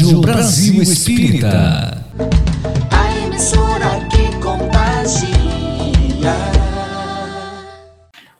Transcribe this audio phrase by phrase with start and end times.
[0.00, 2.02] Rádio Brasil Espírita.
[2.90, 5.28] A emissora que contagia.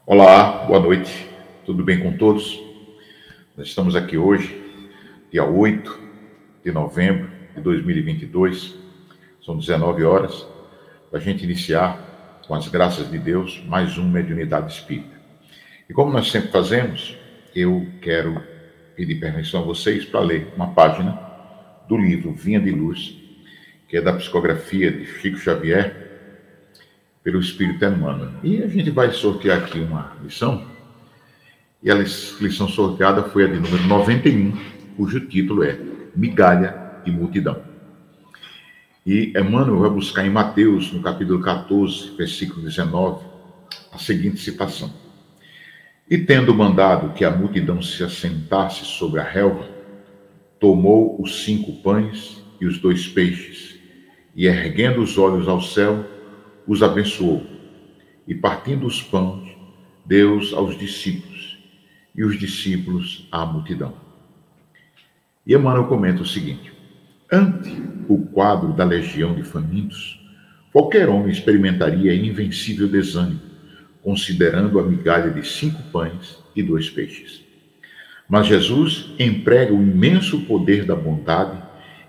[0.06, 1.28] Olá, boa noite.
[1.66, 2.58] Tudo bem com todos?
[3.58, 4.58] Nós estamos aqui hoje,
[5.30, 6.00] dia 8
[6.64, 8.76] de novembro de 2022.
[9.44, 10.46] São 19 horas
[11.10, 15.14] para a gente iniciar, com as graças de Deus, mais uma mediunidade espírita.
[15.90, 17.18] E como nós sempre fazemos,
[17.54, 18.42] eu quero
[18.96, 21.29] pedir permissão a vocês para ler uma página
[21.90, 23.16] do livro Vinha de Luz,
[23.88, 26.08] que é da psicografia de Chico Xavier,
[27.24, 28.30] pelo Espírito Emmanuel.
[28.44, 30.64] E a gente vai sortear aqui uma lição,
[31.82, 34.56] e a lição sorteada foi a de número 91,
[34.96, 35.80] cujo título é
[36.14, 37.60] Migalha e Multidão.
[39.04, 43.26] E Emmanuel vai buscar em Mateus, no capítulo 14, versículo 19,
[43.92, 44.92] a seguinte citação.
[46.08, 49.79] E tendo mandado que a multidão se assentasse sobre a relva,
[50.60, 53.80] tomou os cinco pães e os dois peixes,
[54.36, 56.04] e erguendo os olhos ao céu,
[56.66, 57.44] os abençoou.
[58.28, 59.56] E partindo os pães,
[60.06, 61.58] deu aos discípulos,
[62.14, 63.94] e os discípulos à multidão.
[65.44, 66.72] E Emmanuel comenta o seguinte:
[67.32, 70.20] ante o quadro da legião de famintos,
[70.72, 73.50] qualquer homem experimentaria invencível desânimo
[74.02, 77.44] considerando a migalha de cinco pães e dois peixes.
[78.30, 81.60] Mas Jesus emprega o imenso poder da bondade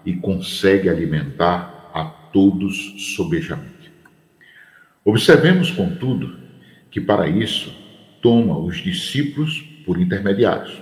[0.06, 3.92] e consegue alimentar a todos sobejamente.
[5.04, 6.38] Observemos, contudo,
[6.92, 7.76] que para isso
[8.22, 10.80] toma os discípulos por intermediários.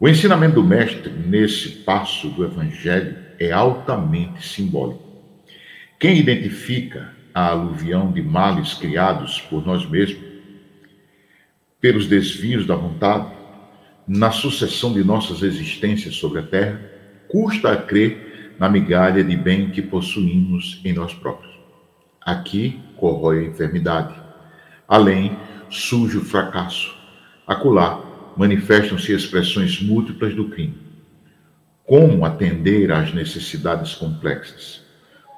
[0.00, 5.00] O ensinamento do Mestre nesse passo do Evangelho é altamente simbólico.
[6.00, 10.24] Quem identifica a aluvião de males criados por nós mesmos,
[11.80, 13.43] pelos desvios da vontade,
[14.06, 16.80] na sucessão de nossas existências sobre a terra,
[17.28, 21.52] custa a crer na migalha de bem que possuímos em nós próprios.
[22.20, 24.14] Aqui corrói a enfermidade,
[24.86, 25.36] além
[25.70, 26.94] surge o fracasso,
[27.46, 28.02] acolá
[28.36, 30.78] manifestam-se expressões múltiplas do crime.
[31.84, 34.82] Como atender às necessidades complexas?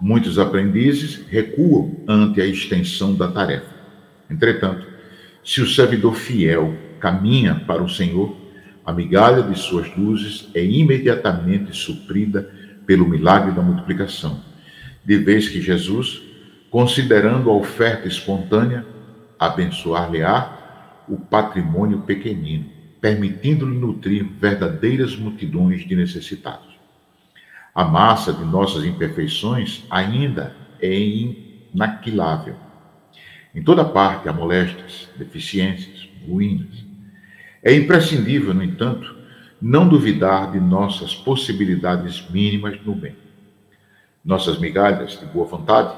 [0.01, 3.75] Muitos aprendizes recuam ante a extensão da tarefa.
[4.31, 4.87] Entretanto,
[5.45, 8.46] se o servidor fiel caminha para o Senhor,
[8.87, 12.49] a migalha de suas luzes é imediatamente suprida
[12.87, 14.41] pelo milagre da multiplicação,
[15.05, 16.23] de vez que Jesus,
[16.71, 18.87] considerando a oferta espontânea,
[19.37, 22.67] abençoar-lhe-á o patrimônio pequenino,
[23.01, 26.77] permitindo-lhe nutrir verdadeiras multidões de necessitados.
[27.75, 32.55] A massa de nossas imperfeições ainda é inaquilável.
[33.53, 36.86] Em toda parte há moléstias, deficiências, ruínas.
[37.67, 39.17] É imprescindível, no entanto,
[39.61, 43.17] não duvidar de nossas possibilidades mínimas no bem.
[44.25, 45.93] Nossas migalhas de boa vontade,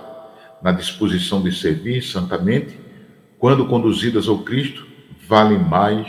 [0.62, 2.80] na disposição de servir santamente,
[3.38, 4.86] quando conduzidas ao Cristo,
[5.28, 6.08] valem mais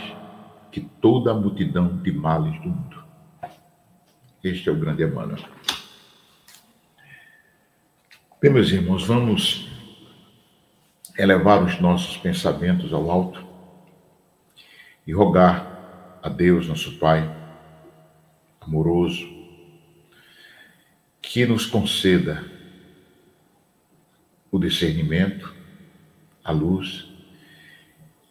[0.72, 3.04] que toda a multidão de males do mundo.
[4.42, 5.44] Este é o grande Emmanuel.
[8.40, 9.68] Bem, meus irmãos, vamos
[11.18, 13.49] elevar os nossos pensamentos ao alto
[15.06, 17.28] e rogar a Deus, nosso Pai
[18.60, 19.26] amoroso,
[21.22, 22.44] que nos conceda
[24.50, 25.54] o discernimento,
[26.44, 27.08] a luz,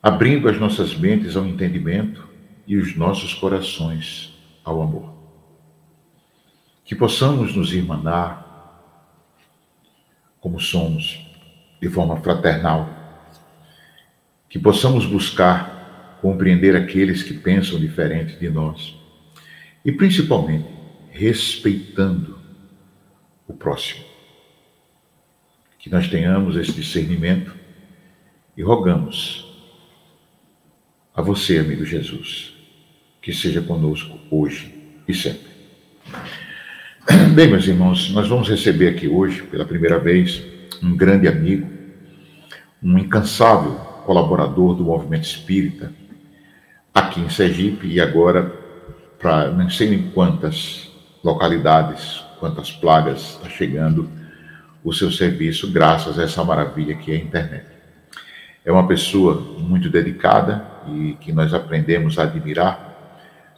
[0.02, 2.28] abrindo as nossas mentes ao entendimento
[2.68, 5.14] e os nossos corações ao amor.
[6.86, 8.50] Que possamos nos irmanar
[10.40, 11.26] como somos,
[11.82, 12.90] de forma fraternal,
[14.50, 15.79] que possamos buscar
[16.22, 18.98] compreender aqueles que pensam diferente de nós
[19.84, 20.68] e, principalmente,
[21.10, 22.40] respeitando
[23.48, 24.04] o próximo.
[25.78, 27.56] Que nós tenhamos esse discernimento
[28.56, 29.48] e rogamos
[31.16, 32.54] a você, amigo Jesus,
[33.22, 34.74] que seja conosco hoje
[35.08, 35.50] e sempre.
[37.34, 40.44] Bem, meus irmãos, nós vamos receber aqui hoje, pela primeira vez,
[40.84, 41.70] um grande amigo,
[42.82, 43.76] um incansável
[44.06, 45.94] colaborador do movimento espírita,
[46.94, 48.52] aqui em Sergipe e agora
[49.20, 50.92] para não sei em quantas
[51.24, 54.10] localidades, quantas plagas está chegando
[54.84, 57.66] o seu serviço, graças a essa maravilha que é a internet.
[58.66, 62.88] É uma pessoa muito dedicada e que nós aprendemos a admirar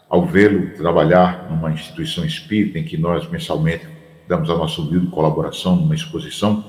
[0.09, 3.87] ao vê-lo trabalhar numa instituição espírita em que nós mensalmente
[4.27, 6.65] damos a nossa humilde colaboração numa exposição.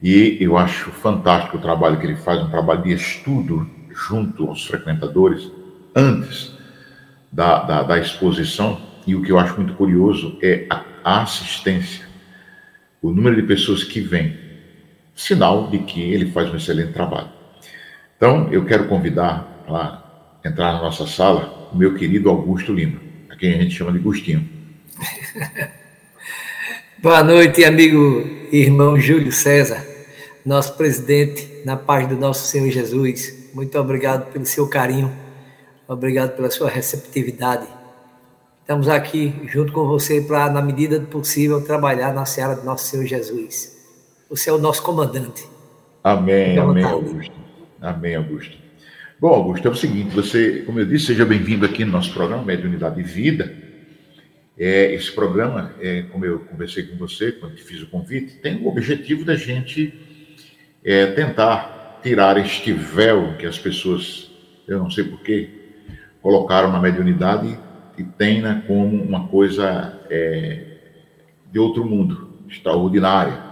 [0.00, 3.68] E eu acho fantástico o trabalho que ele faz, um trabalho de estudo
[4.06, 5.50] junto aos frequentadores
[5.94, 6.52] antes
[7.32, 8.80] da, da, da exposição.
[9.06, 12.06] e o que eu acho muito curioso é a assistência,
[13.00, 14.36] o número de pessoas que vêm,
[15.16, 17.30] sinal de que ele faz um excelente trabalho.
[18.16, 20.04] Então, eu quero convidar para
[20.44, 23.00] entrar na nossa sala o meu querido Augusto Lima,
[23.30, 24.46] a quem a gente chama de Gustinho.
[27.00, 29.86] Boa noite, amigo irmão Júlio César,
[30.44, 33.37] nosso presidente, na paz do nosso Senhor Jesus.
[33.58, 35.12] Muito obrigado pelo seu carinho,
[35.88, 37.66] obrigado pela sua receptividade.
[38.60, 42.86] Estamos aqui junto com você para, na medida do possível, trabalhar na seara do nosso
[42.86, 43.76] Senhor Jesus.
[44.30, 45.44] Você é o nosso comandante.
[46.04, 47.32] Amém, amém, Augusto.
[47.80, 48.56] Amém, Augusto.
[49.18, 52.44] Bom, Augusto, é o seguinte, você, como eu disse, seja bem-vindo aqui no nosso programa
[52.44, 53.52] Mediunidade de Vida.
[54.56, 58.62] É, esse programa, é, como eu conversei com você quando te fiz o convite, tem
[58.62, 59.92] o objetivo da gente
[60.84, 64.30] é, tentar tirar este véu que as pessoas,
[64.66, 65.50] eu não sei porquê,
[66.22, 67.58] colocaram na mediunidade
[67.96, 70.64] e tem né, como uma coisa é,
[71.50, 73.48] de outro mundo, extraordinária.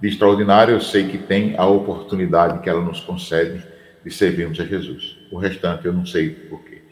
[0.00, 3.64] De extraordinário, eu sei que tem a oportunidade que ela nos concede
[4.04, 5.18] de servirmos a Jesus.
[5.30, 6.82] O restante eu não sei porquê.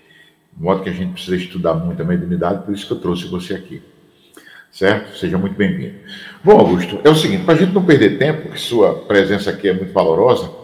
[0.52, 3.26] De modo que a gente precisa estudar muito a mediunidade, por isso que eu trouxe
[3.26, 3.82] você aqui.
[4.70, 5.16] Certo?
[5.16, 5.94] Seja muito bem-vindo.
[6.42, 9.69] Bom, Augusto, é o seguinte, para a gente não perder tempo, que sua presença aqui
[9.69, 10.63] é muito valorosa,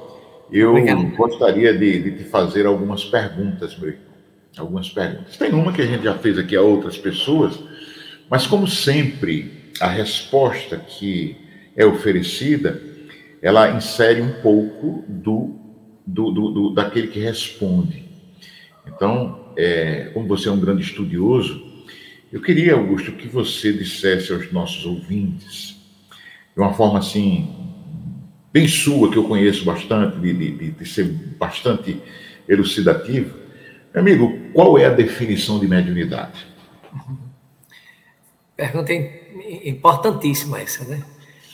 [0.52, 1.17] eu Obrigado.
[1.17, 4.11] gostaria de, de te fazer algumas perguntas, meu irmão.
[4.56, 5.37] Algumas perguntas.
[5.37, 7.58] Tem uma que a gente já fez aqui a outras pessoas,
[8.29, 11.37] mas como sempre, a resposta que
[11.76, 12.81] é oferecida,
[13.41, 15.56] ela insere um pouco do,
[16.06, 18.05] do, do, do daquele que responde.
[18.87, 21.70] Então, é, como você é um grande estudioso,
[22.32, 25.76] eu queria, Augusto, que você dissesse aos nossos ouvintes,
[26.55, 27.49] de uma forma assim,
[28.52, 32.00] bem sua, que eu conheço bastante, de, de, de ser bastante
[32.49, 33.38] elucidativo.
[33.93, 36.47] Meu amigo, qual é a definição de mediunidade?
[38.56, 38.93] Pergunta
[39.64, 41.02] importantíssima essa, né?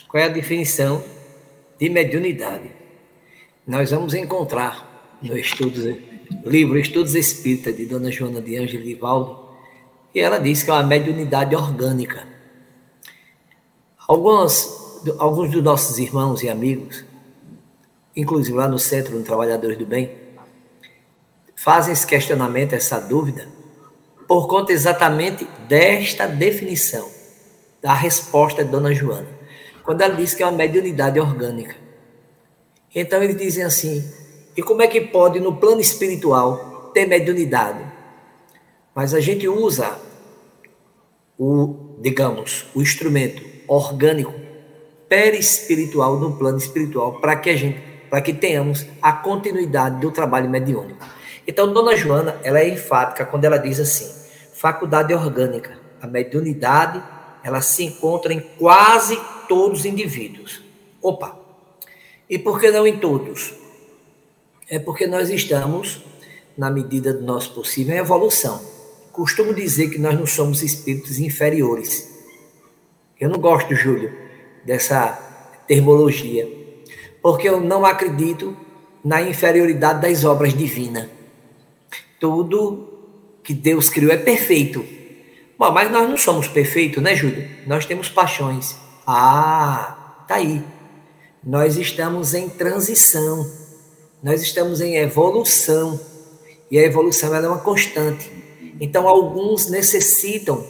[0.07, 1.03] Qual é a definição
[1.79, 2.71] de mediunidade?
[3.65, 5.33] Nós vamos encontrar no
[6.45, 9.47] livro Estudos Espírita, de Dona Joana de Ângelo Vivaldo,
[10.13, 12.27] e ela diz que é uma mediunidade orgânica.
[14.07, 14.86] Alguns,
[15.17, 17.03] alguns dos nossos irmãos e amigos,
[18.15, 20.11] inclusive lá no Centro de Trabalhadores do Bem,
[21.55, 23.47] fazem esse questionamento, essa dúvida,
[24.27, 27.09] por conta exatamente desta definição,
[27.81, 29.27] da resposta de Dona Joana,
[29.83, 31.75] quando ela diz que é uma mediunidade orgânica.
[32.93, 34.03] Então eles dizem assim:
[34.55, 37.85] e como é que pode, no plano espiritual, ter mediunidade?
[38.93, 39.99] Mas a gente usa
[41.37, 44.46] o, digamos, o instrumento orgânico
[45.07, 50.49] perispiritual no plano espiritual para que a gente, para que tenhamos a continuidade do trabalho
[50.49, 51.05] mediúnico.
[51.47, 54.09] Então, Dona Joana, ela é enfática quando ela diz assim:
[54.53, 57.01] faculdade orgânica, a mediunidade,
[57.43, 60.61] ela se encontra em quase todos os indivíduos.
[61.01, 61.37] Opa!
[62.29, 63.53] E por que não em todos?
[64.69, 66.03] é porque nós estamos,
[66.57, 68.61] na medida do nosso possível, em evolução.
[69.11, 72.09] Costumo dizer que nós não somos espíritos inferiores.
[73.19, 74.13] Eu não gosto, Júlio,
[74.67, 75.17] dessa
[75.67, 76.47] termologia,
[77.23, 78.55] porque eu não acredito
[79.03, 81.07] na inferioridade das obras divinas.
[82.19, 82.87] Tudo
[83.43, 84.85] que Deus criou é perfeito.
[85.57, 87.49] Bom, mas nós não somos perfeitos, né, Júlio?
[87.65, 88.75] Nós temos paixões.
[89.07, 90.61] Ah, tá aí.
[91.43, 93.49] Nós estamos em transição
[94.21, 95.99] nós estamos em evolução
[96.71, 98.31] e a evolução é uma constante.
[98.81, 100.65] Então, alguns necessitam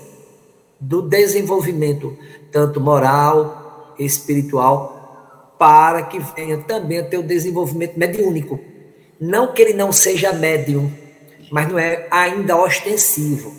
[0.80, 2.16] do desenvolvimento,
[2.51, 3.57] tanto moral,
[4.00, 8.60] espiritual, para que venha também a ter o desenvolvimento mediúnico.
[9.20, 10.92] Não que ele não seja médium,
[11.51, 13.56] mas não é ainda ostensivo.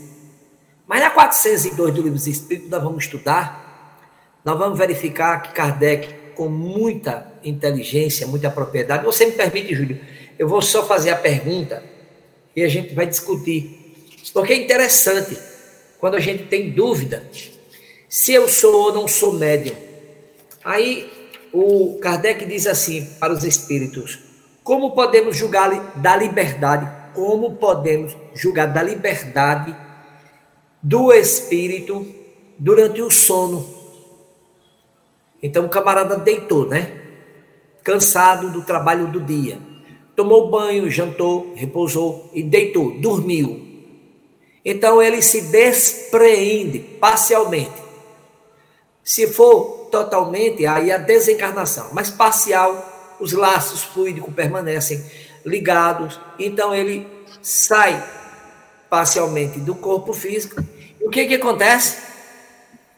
[0.86, 4.00] Mas na 402 do Livro dos Espíritos, nós vamos estudar,
[4.44, 9.04] nós vamos verificar que Kardec com muita inteligência, muita propriedade.
[9.04, 10.00] Você me permite, Júlio,
[10.38, 11.82] eu vou só fazer a pergunta
[12.54, 13.96] e a gente vai discutir.
[14.32, 15.36] Porque é interessante
[15.98, 17.28] quando a gente tem dúvida
[18.08, 19.87] se eu sou ou não sou médium.
[20.64, 21.10] Aí
[21.52, 24.18] o Kardec diz assim para os espíritos:
[24.62, 26.98] como podemos julgar da liberdade?
[27.14, 29.74] Como podemos julgar da liberdade
[30.82, 32.06] do espírito
[32.58, 33.66] durante o sono?
[35.42, 37.00] Então o camarada deitou, né?
[37.82, 39.58] Cansado do trabalho do dia.
[40.14, 43.66] Tomou banho, jantou, repousou e deitou, dormiu.
[44.64, 47.82] Então ele se despreende parcialmente.
[49.02, 55.04] Se for totalmente, aí a desencarnação, mas parcial, os laços fluídicos permanecem
[55.44, 57.06] ligados, então ele
[57.42, 58.02] sai
[58.88, 60.62] parcialmente do corpo físico
[61.00, 61.96] e O que que acontece?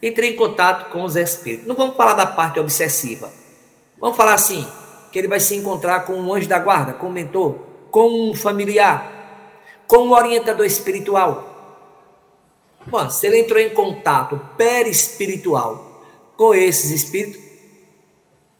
[0.02, 1.66] Entrei em contato com os espíritos.
[1.66, 3.30] Não vamos falar da parte obsessiva.
[4.00, 4.66] Vamos falar assim,
[5.12, 7.58] que ele vai se encontrar com um anjo da guarda, com um mentor,
[7.90, 11.46] com um familiar, com um orientador espiritual.
[12.86, 15.89] Bom, se ele entrou em contato perispiritual
[16.40, 17.38] com esses espíritos,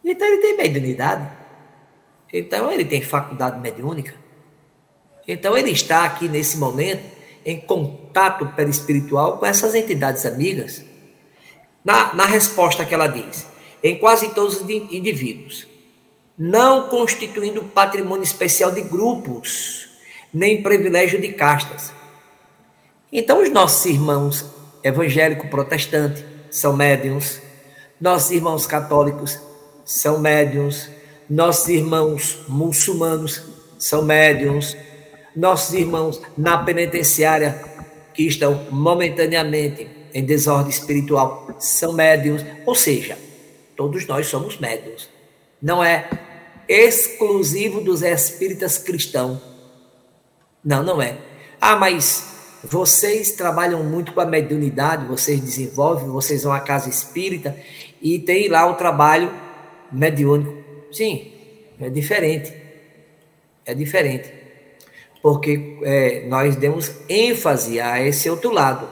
[0.05, 1.27] então ele tem mediunidade.
[2.31, 4.15] Então ele tem faculdade mediúnica.
[5.27, 7.03] Então ele está aqui nesse momento
[7.43, 10.85] em contato perispiritual com essas entidades amigas.
[11.83, 13.47] Na, na resposta que ela diz,
[13.83, 15.67] em quase todos os indivíduos,
[16.37, 19.89] não constituindo patrimônio especial de grupos,
[20.35, 21.95] nem privilégio de castas.
[23.11, 24.45] Então, os nossos irmãos
[24.85, 27.41] evangélico-protestantes são médiums,
[28.01, 29.39] nossos irmãos católicos
[29.85, 30.89] são médiums,
[31.29, 33.43] nossos irmãos muçulmanos
[33.79, 34.77] são médiums,
[35.37, 37.63] nossos irmãos na penitenciária
[38.15, 43.17] que estão momentaneamente em desordem espiritual são médiums, ou seja,
[43.77, 45.09] todos nós somos médiums.
[45.63, 46.09] Não é
[46.69, 49.39] exclusivo dos espíritas cristãos.
[50.65, 51.17] Não, não é.
[51.61, 52.25] Ah, mas
[52.63, 57.57] vocês trabalham muito com a mediunidade, vocês desenvolvem, vocês vão à casa espírita
[58.01, 59.33] e tem lá o trabalho
[59.91, 60.57] mediúnico.
[60.93, 61.33] Sim,
[61.81, 62.53] é diferente.
[63.65, 64.41] É diferente
[65.23, 68.89] porque é, nós demos ênfase a esse outro lado.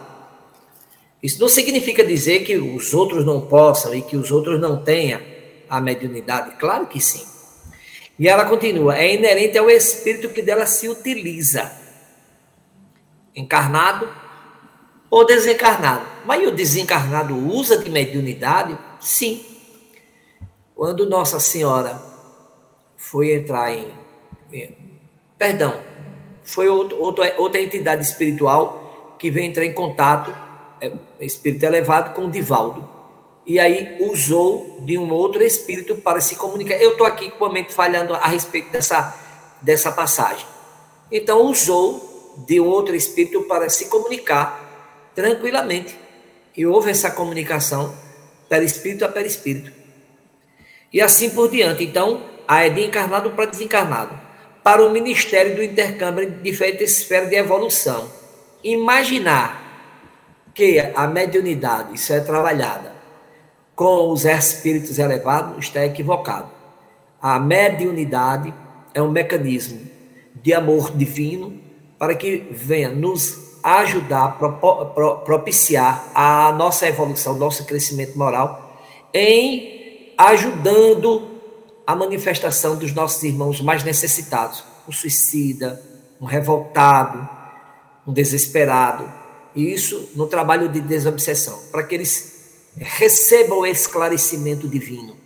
[1.22, 5.20] Isso não significa dizer que os outros não possam e que os outros não tenham
[5.68, 6.56] a mediunidade.
[6.56, 7.26] Claro que sim.
[8.18, 11.72] E ela continua: é inerente ao espírito que dela se utiliza,
[13.34, 14.08] encarnado
[15.10, 16.06] ou desencarnado.
[16.24, 18.78] Mas o desencarnado usa de mediunidade?
[19.00, 19.44] Sim.
[20.74, 22.00] Quando Nossa Senhora
[22.96, 23.92] foi entrar em.
[25.36, 25.80] Perdão,
[26.42, 30.34] foi outro, outra entidade espiritual que veio entrar em contato,
[30.80, 32.88] é, espírito elevado, com o Divaldo.
[33.44, 36.76] E aí usou de um outro espírito para se comunicar.
[36.76, 39.16] Eu estou aqui com a mente falhando a respeito dessa,
[39.62, 40.46] dessa passagem.
[41.10, 44.67] Então usou de um outro espírito para se comunicar
[45.18, 45.98] tranquilamente.
[46.56, 47.92] E houve essa comunicação
[48.48, 49.72] perispírito a perispírito.
[50.92, 51.82] E assim por diante.
[51.82, 54.16] Então, a é de encarnado para desencarnado
[54.62, 58.08] para o Ministério do Intercâmbio de diferentes esferas de evolução.
[58.62, 59.64] Imaginar
[60.54, 62.92] que a mediunidade, isso é trabalhada
[63.74, 66.50] com os espíritos elevados, está equivocado.
[67.20, 68.54] A mediunidade
[68.94, 69.80] é um mecanismo
[70.34, 71.60] de amor divino
[71.98, 74.38] para que venha nos ajudar,
[75.24, 81.28] propiciar a nossa evolução, nosso crescimento moral, em ajudando
[81.86, 85.82] a manifestação dos nossos irmãos mais necessitados, um suicida,
[86.20, 87.28] um revoltado,
[88.06, 89.10] um desesperado.
[89.54, 92.38] E isso no trabalho de desobsessão, para que eles
[92.76, 95.16] recebam o esclarecimento divino,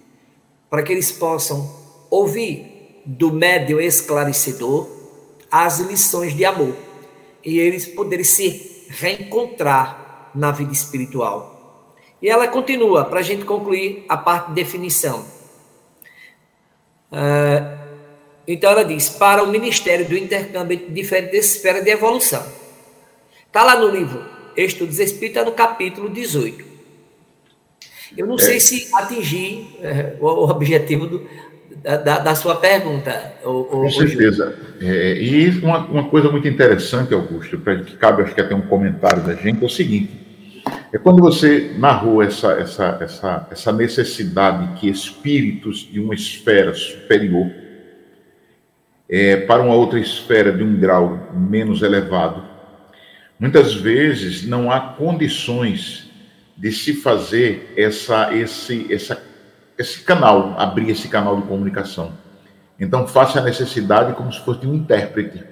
[0.70, 1.70] para que eles possam
[2.10, 4.88] ouvir do médium esclarecedor
[5.50, 6.74] as lições de amor
[7.44, 11.94] e eles poderem se reencontrar na vida espiritual.
[12.20, 15.26] E ela continua, para a gente concluir a parte de definição.
[17.10, 17.82] Uh,
[18.46, 22.44] então ela diz: para o Ministério do Intercâmbio de diferentes esferas de evolução.
[23.46, 24.24] Está lá no livro
[24.56, 26.72] Estudos Espíritas, no capítulo 18.
[28.16, 28.38] Eu não é.
[28.38, 31.28] sei se atingi é, o, objetivo do,
[31.82, 33.34] da, da, sua pergunta.
[33.44, 34.54] O, Com certeza.
[34.80, 39.22] É, e uma, uma coisa muito interessante, Augusto, que cabe acho que até um comentário
[39.22, 40.22] da gente, é o seguinte
[40.92, 47.50] é quando você narrou essa, essa, essa, essa necessidade que espíritos de uma esfera superior
[49.08, 52.44] é, para uma outra esfera de um grau menos elevado,
[53.38, 56.10] muitas vezes não há condições
[56.56, 59.22] de se fazer essa, esse, essa,
[59.78, 62.12] esse canal, abrir esse canal de comunicação.
[62.78, 65.42] Então, faça a necessidade como se fosse um intérprete.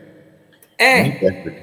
[0.79, 1.03] É.
[1.03, 1.63] Um intérprete.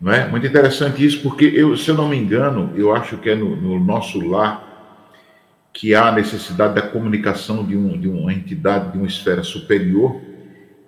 [0.00, 0.28] Não é?
[0.28, 3.56] Muito interessante isso, porque eu, se eu não me engano, eu acho que é no,
[3.56, 4.68] no nosso lar
[5.72, 10.20] que há a necessidade da comunicação de, um, de uma entidade de uma esfera superior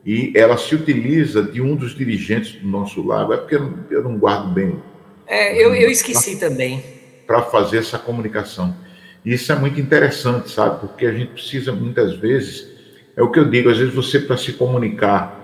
[0.04, 3.30] e ela se utiliza de um dos dirigentes do nosso lar.
[3.30, 4.80] É porque eu não guardo bem.
[5.26, 6.82] É, eu, eu esqueci pra, também.
[7.26, 8.74] Para fazer essa comunicação.
[9.24, 10.80] Isso é muito interessante, sabe?
[10.80, 12.68] Porque a gente precisa muitas vezes,
[13.16, 15.40] é o que eu digo, às vezes você para se comunicar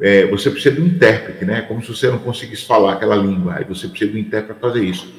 [0.00, 1.60] é, você precisa de um intérprete, né?
[1.62, 4.70] Como se você não conseguisse falar aquela língua, aí você precisa de um intérprete para
[4.70, 5.12] fazer isso.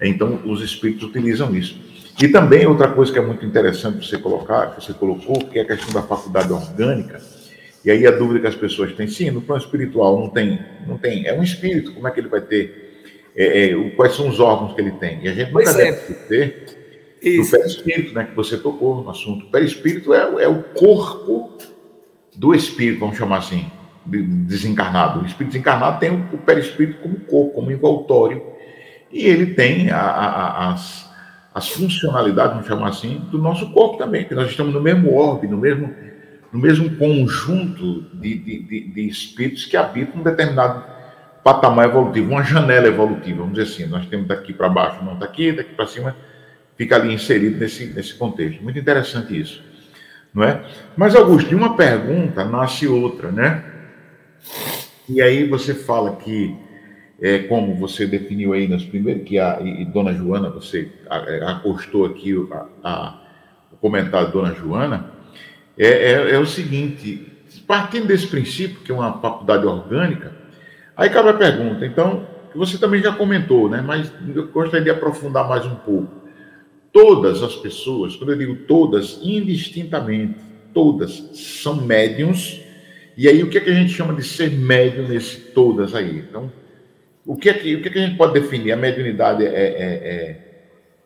[0.00, 1.78] Então, os espíritos utilizam isso.
[2.20, 5.62] E também outra coisa que é muito interessante você colocar, que você colocou, que é
[5.62, 7.20] a questão da faculdade orgânica.
[7.84, 10.96] E aí a dúvida que as pessoas têm, sim, no plano espiritual não tem, não
[10.96, 14.40] tem, é um espírito, como é que ele vai ter é, é, quais são os
[14.40, 15.20] órgãos que ele tem.
[15.22, 16.81] E a gente nunca Pois deve é.
[17.22, 17.50] Esquecer do Isso.
[17.50, 19.46] perispírito, né, que você tocou no assunto.
[19.46, 21.56] O perispírito é, é o corpo
[22.34, 23.66] do espírito, vamos chamar assim,
[24.04, 25.20] de- desencarnado.
[25.20, 28.42] O espírito desencarnado tem o, perispírito como corpo, como envoltório,
[29.12, 31.10] e ele tem a- a- as,
[31.54, 35.58] as funcionalidades, vamos chamar assim, do nosso corpo também, nós estamos no mesmo orbe, no
[35.58, 35.94] mesmo,
[36.50, 40.82] no mesmo conjunto de, de, de, de espíritos que habitam um determinado
[41.44, 43.86] patamar evolutivo, uma janela evolutiva, vamos dizer assim.
[43.86, 46.16] Nós temos daqui para baixo, não daqui, daqui para cima,
[46.82, 48.60] fica ali inserido nesse, nesse contexto.
[48.60, 49.62] Muito interessante isso,
[50.34, 50.64] não é?
[50.96, 53.64] Mas, Augusto, de uma pergunta nasce outra, né?
[55.08, 56.56] E aí você fala que,
[57.20, 62.04] é, como você definiu aí nas primeiras, que a e, Dona Joana, você é, acostou
[62.04, 63.20] aqui a- a-
[63.72, 65.10] o comentário de Dona Joana,
[65.78, 67.24] é, é, é o seguinte,
[67.64, 70.32] partindo desse princípio, que é uma faculdade orgânica,
[70.96, 73.80] aí cabe a pergunta, então, você também já comentou, né?
[73.80, 76.21] Mas eu gostaria de aprofundar mais um pouco.
[76.92, 80.34] Todas as pessoas, quando eu digo todas, indistintamente,
[80.74, 82.60] todas são médiums.
[83.16, 86.18] E aí, o que, é que a gente chama de ser médium nesse todas aí?
[86.18, 86.52] Então,
[87.24, 88.72] o que é que, o que, é que a gente pode definir?
[88.72, 90.38] A mediunidade é, é,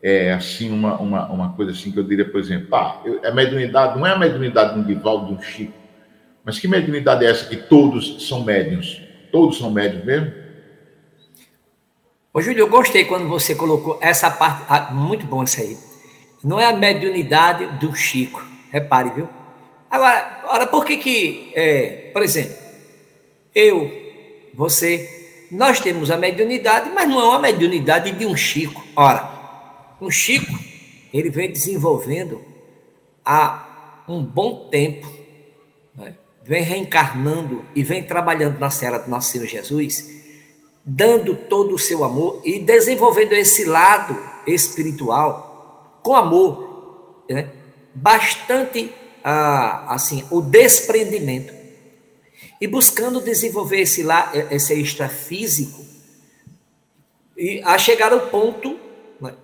[0.03, 3.21] é, é, assim, uma, uma, uma coisa assim que eu diria, por exemplo, tá, eu-
[3.25, 5.73] a mediunidade não é a mediunidade de um Divaldo, de um Chico,
[6.45, 9.03] mas que mediunidade é essa que todos são médiums?
[9.31, 10.33] Todos são médiums mesmo?
[12.37, 14.67] Ô, Júlio, eu gostei quando você colocou essa parte.
[14.69, 15.75] ah, muito bom isso aí.
[16.45, 18.45] Não é a mediunidade do Chico.
[18.71, 19.27] Repare, viu?
[19.91, 22.55] Agora, ora, por que que, é, por exemplo,
[23.55, 23.91] eu,
[24.53, 28.85] você, nós temos a mediunidade, mas não é uma mediunidade de um Chico.
[28.95, 30.53] Ora, um Chico,
[31.15, 32.43] ele vem desenvolvendo
[33.25, 35.11] há um bom tempo,
[35.95, 36.13] né?
[36.45, 40.16] vem reencarnando e vem trabalhando na cela do Senhor Jesus,
[40.89, 44.17] dando todo o seu amor e desenvolvendo esse lado
[44.47, 47.51] espiritual com amor, né?
[47.93, 48.93] bastante
[49.25, 51.53] ah, assim o desprendimento
[52.61, 55.85] e buscando desenvolver esse lá esse extrafísico
[57.37, 58.79] e a chegar ao ponto
[59.21, 59.35] né,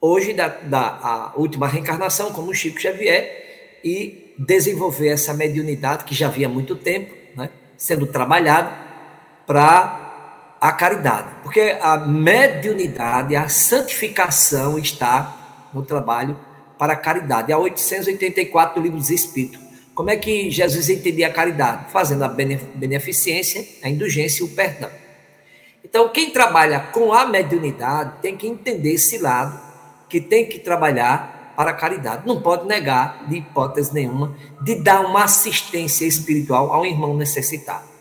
[0.00, 6.48] hoje da, da última reencarnação como Chico Xavier e desenvolver essa mediunidade que já havia
[6.48, 8.74] muito tempo né, sendo trabalhado
[9.46, 10.11] para
[10.62, 16.38] a caridade, porque a mediunidade, a santificação está no trabalho
[16.78, 17.52] para a caridade.
[17.52, 19.60] Há 884 do Livro dos Espíritos.
[19.92, 21.90] Como é que Jesus entendia a caridade?
[21.90, 24.88] Fazendo a beneficência, a indulgência e o perdão.
[25.84, 29.60] Então, quem trabalha com a mediunidade tem que entender esse lado,
[30.08, 32.22] que tem que trabalhar para a caridade.
[32.24, 37.91] Não pode negar, de hipótese nenhuma, de dar uma assistência espiritual ao irmão necessitado.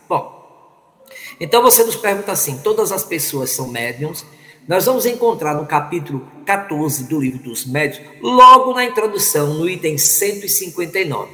[1.42, 4.24] Então você nos pergunta assim: todas as pessoas são médiums?
[4.68, 9.98] Nós vamos encontrar no capítulo 14 do livro dos médios, logo na introdução, no item
[9.98, 11.32] 159.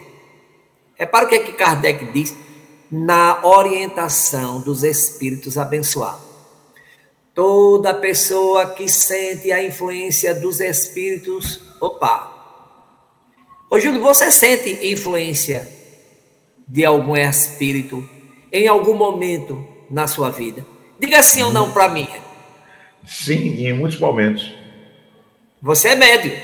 [0.95, 2.33] Repara o que é que Kardec diz
[2.89, 6.25] na orientação dos espíritos abençoados.
[7.35, 11.59] Toda pessoa que sente a influência dos espíritos.
[11.81, 12.33] Opa!
[13.69, 15.67] Ô Júlio, você sente influência
[16.65, 18.09] de algum espírito
[18.51, 20.65] em algum momento na sua vida?
[20.99, 22.07] Diga sim ou não para mim.
[23.05, 24.53] Sim, em muitos momentos.
[25.61, 26.37] Você é médio.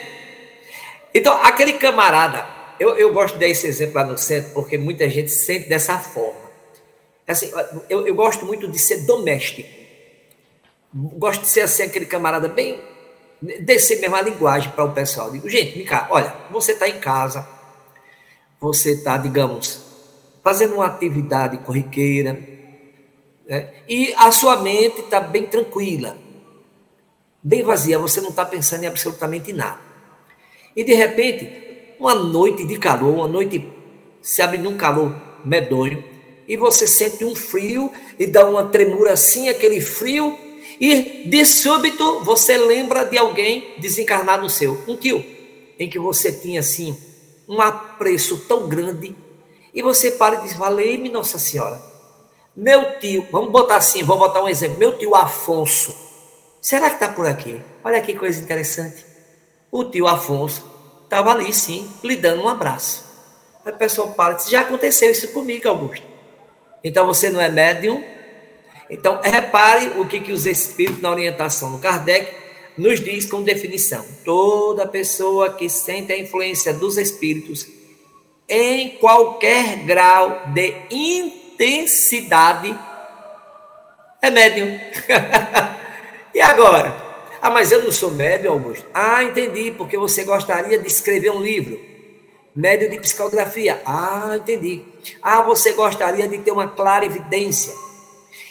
[1.13, 2.45] Então, aquele camarada,
[2.79, 5.99] eu, eu gosto de dar esse exemplo lá no centro, porque muita gente sente dessa
[5.99, 6.41] forma.
[7.27, 7.51] Assim,
[7.89, 9.67] eu, eu gosto muito de ser doméstico.
[10.93, 12.79] Gosto de ser assim, aquele camarada bem.
[13.61, 15.31] descer mesmo a linguagem para o pessoal.
[15.31, 17.47] Digo, gente, vem cá, olha, você está em casa,
[18.59, 19.81] você está, digamos,
[20.43, 22.39] fazendo uma atividade corriqueira,
[23.47, 23.69] né?
[23.87, 26.17] e a sua mente está bem tranquila,
[27.41, 29.79] bem vazia, você não está pensando em absolutamente nada.
[30.75, 33.67] E de repente, uma noite de calor, uma noite
[34.21, 36.03] se abre num calor medonho,
[36.47, 40.37] e você sente um frio e dá uma tremura assim, aquele frio,
[40.79, 45.23] e de súbito você lembra de alguém desencarnado seu, um tio,
[45.77, 46.97] em que você tinha assim
[47.47, 49.15] um apreço tão grande,
[49.73, 51.92] e você para e diz: Valei-me, Nossa Senhora.
[52.55, 54.77] Meu tio, vamos botar assim, vou botar um exemplo.
[54.77, 55.95] Meu tio Afonso,
[56.61, 57.59] será que está por aqui?
[57.83, 59.03] Olha que coisa interessante.
[59.71, 60.63] O tio Afonso
[61.03, 63.03] estava ali, sim, lhe dando um abraço.
[63.65, 66.05] Aí a pessoa para Já aconteceu isso comigo, Augusto.
[66.83, 68.03] Então você não é médium?
[68.87, 72.31] Então repare o que, que os espíritos, na orientação do Kardec,
[72.77, 74.05] nos diz com definição.
[74.23, 77.67] Toda pessoa que sente a influência dos espíritos
[78.47, 80.75] em qualquer grau de
[81.63, 82.77] intensidade
[84.21, 84.79] é médium.
[86.33, 86.95] E agora?
[87.39, 88.83] Ah, mas eu não sou médio, Augusto.
[88.91, 91.79] Ah, entendi, porque você gostaria de escrever um livro.
[92.55, 93.79] Médio de psicografia.
[93.85, 94.83] Ah, entendi.
[95.21, 97.71] Ah, você gostaria de ter uma clara evidência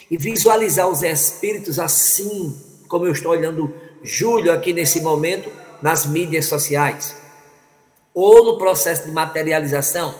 [0.09, 6.45] e visualizar os espíritos assim, como eu estou olhando Júlio aqui nesse momento, nas mídias
[6.45, 7.17] sociais.
[8.13, 10.15] Ou no processo de materialização,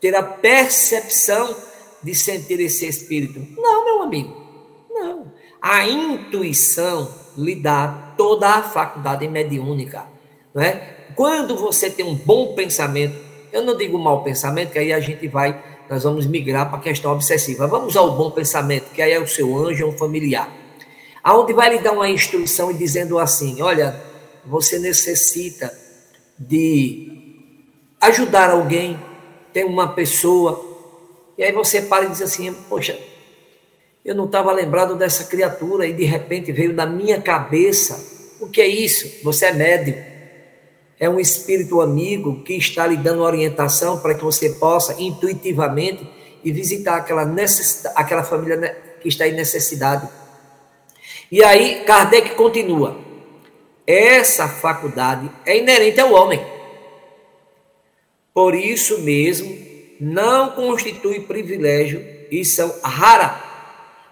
[0.00, 1.56] ter a percepção
[2.04, 3.40] de sentir esse espírito.
[3.56, 4.36] Não, meu amigo.
[4.90, 5.32] Não.
[5.60, 10.04] A intuição lhe dá toda a faculdade mediúnica.
[10.54, 11.06] Não é?
[11.16, 13.16] Quando você tem um bom pensamento,
[13.50, 16.82] eu não digo mau pensamento, que aí a gente vai, nós vamos migrar para a
[16.82, 17.66] questão obsessiva.
[17.66, 20.52] Vamos ao bom pensamento, que aí é o seu anjo, é um familiar.
[21.22, 23.98] Aonde vai lhe dar uma instrução e dizendo assim: olha,
[24.44, 25.72] você necessita
[26.38, 27.14] de
[28.00, 29.00] ajudar alguém,
[29.52, 30.73] tem uma pessoa
[31.36, 32.98] e aí você para e diz assim: Poxa,
[34.04, 38.12] eu não estava lembrado dessa criatura e de repente veio na minha cabeça.
[38.40, 39.24] O que é isso?
[39.24, 39.98] Você é médico.
[40.98, 46.06] É um espírito amigo que está lhe dando orientação para que você possa intuitivamente
[46.44, 50.08] e visitar aquela, necessidade, aquela família que está em necessidade.
[51.32, 52.96] E aí Kardec continua:
[53.86, 56.44] essa faculdade é inerente ao homem.
[58.32, 59.63] Por isso mesmo,
[60.04, 63.42] não constitui privilégio e são rara.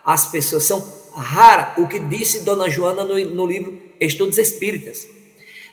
[0.03, 0.83] As pessoas são
[1.15, 1.75] rara.
[1.77, 5.07] O que disse Dona Joana no, no livro Estudos Espíritas.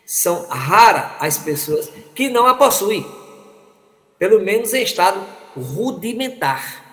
[0.05, 3.05] São rara as pessoas que não a possuem,
[4.17, 6.83] pelo menos em estado rudimentar.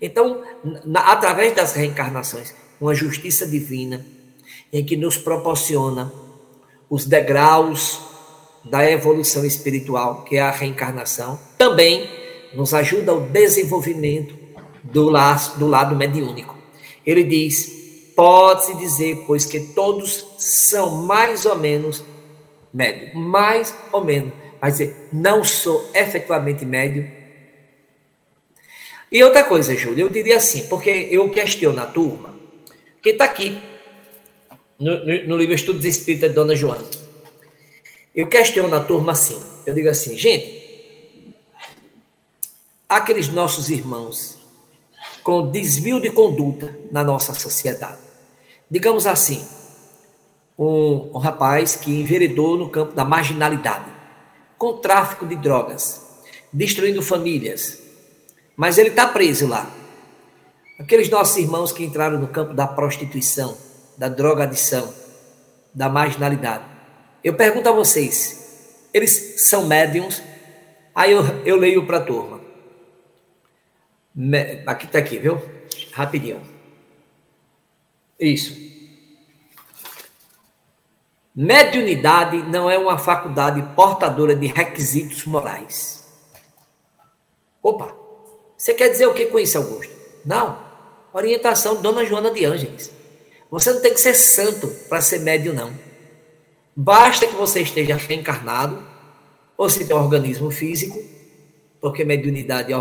[0.00, 0.44] Então,
[0.84, 4.06] na, através das reencarnações, uma justiça divina
[4.72, 6.12] em que nos proporciona
[6.88, 8.00] os degraus
[8.64, 14.34] da evolução espiritual, que é a reencarnação, também nos ajuda ao desenvolvimento
[14.82, 16.56] do, lado, do lado mediúnico.
[17.04, 22.04] Ele diz: pode-se dizer, pois, que todos são mais ou menos
[22.72, 24.32] médio, mais ou menos.
[24.60, 27.08] Mas dizer, não sou efetivamente médio.
[29.10, 32.34] E outra coisa, Júlio, eu diria assim, porque eu questiono a turma,
[33.00, 33.58] que está aqui,
[34.78, 36.84] no, no, no livro Estudos Espíritas de Dona Joana.
[38.14, 40.57] Eu questiono a turma assim, eu digo assim, gente,
[42.88, 44.38] aqueles nossos irmãos
[45.22, 47.98] com desvio de conduta na nossa sociedade.
[48.70, 49.46] Digamos assim,
[50.58, 53.84] um, um rapaz que enveredou no campo da marginalidade,
[54.56, 56.00] com tráfico de drogas,
[56.50, 57.78] destruindo famílias,
[58.56, 59.70] mas ele está preso lá.
[60.80, 63.56] Aqueles nossos irmãos que entraram no campo da prostituição,
[63.98, 64.94] da drogadição,
[65.74, 66.64] da marginalidade.
[67.22, 70.22] Eu pergunto a vocês, eles são médiums?
[70.94, 72.37] Aí eu, eu leio para a turma.
[74.66, 75.40] Aqui está aqui, viu?
[75.92, 76.42] Rapidinho.
[78.18, 78.52] Isso.
[81.34, 86.04] Mediunidade não é uma faculdade portadora de requisitos morais.
[87.62, 87.94] Opa!
[88.56, 89.92] Você quer dizer o que com isso, Augusto?
[90.24, 90.58] Não.
[91.12, 92.90] Orientação de Dona Joana de Ângeles.
[93.48, 95.72] Você não tem que ser santo para ser médium, não.
[96.74, 98.84] Basta que você esteja reencarnado,
[99.56, 101.00] ou se tem um organismo físico,
[101.80, 102.76] porque mediunidade é,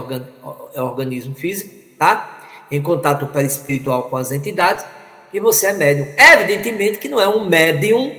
[0.74, 2.66] é organismo físico, tá?
[2.70, 4.86] Em contato perispiritual com as entidades,
[5.34, 6.08] e você é médium.
[6.18, 8.16] Evidentemente que não é um médium,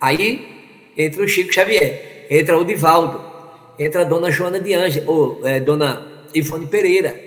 [0.00, 3.24] aí entra o Chico Xavier, entra o Divaldo,
[3.78, 7.18] entra a dona Joana de Anjos, ou é, dona Ivone Pereira,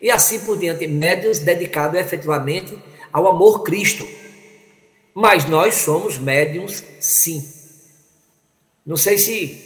[0.00, 2.76] e assim por diante, médiums dedicados efetivamente
[3.12, 4.06] ao amor Cristo.
[5.14, 7.44] Mas nós somos médiums, sim.
[8.86, 9.60] Não sei se.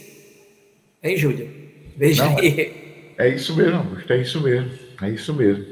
[1.01, 1.64] Hein, Júlio?
[1.95, 3.13] Veja Não, aí.
[3.17, 5.65] É, é isso mesmo, Augusto, é isso mesmo, é isso mesmo.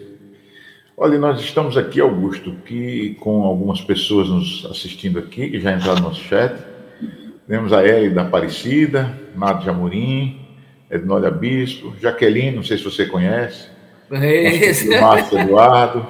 [0.96, 6.02] Olha, nós estamos aqui, Augusto, que com algumas pessoas nos assistindo aqui, que já entraram
[6.02, 6.56] no nosso chat.
[7.48, 10.40] Temos a Eli da Aparecida, Nato de Amorim,
[10.90, 13.68] Ednólia Bispo, Jaqueline, não sei se você conhece.
[14.12, 16.08] É Márcio Eduardo.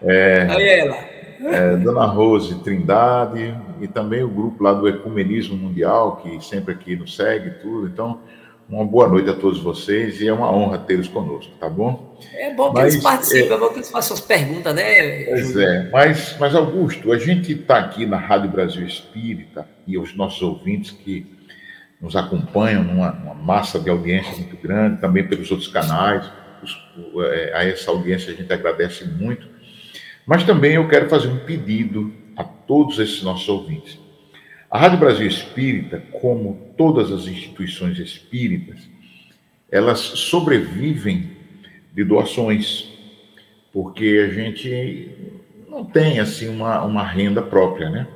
[0.00, 0.96] É, Aí ela.
[1.40, 6.96] É, Dona Rose Trindade, e também o grupo lá do Ecumenismo Mundial, que sempre aqui
[6.96, 7.88] nos segue tudo.
[7.88, 8.20] Então,
[8.68, 12.18] uma boa noite a todos vocês e é uma honra tê-los conosco, tá bom?
[12.34, 15.24] É bom que mas, eles participem, é, é bom que eles façam as perguntas, né?
[15.24, 20.16] Pois é, mas, mas Augusto, a gente está aqui na Rádio Brasil Espírita e os
[20.16, 21.26] nossos ouvintes que
[22.00, 26.30] nos acompanham numa, numa massa de audiência muito grande, também pelos outros canais,
[26.62, 26.76] os,
[27.26, 29.46] é, a essa audiência a gente agradece muito,
[30.26, 34.03] mas também eu quero fazer um pedido a todos esses nossos ouvintes
[34.74, 38.80] a Rádio Brasil Espírita, como todas as instituições espíritas,
[39.70, 41.30] elas sobrevivem
[41.94, 42.88] de doações,
[43.72, 45.10] porque a gente
[45.68, 48.08] não tem assim uma, uma renda própria, né?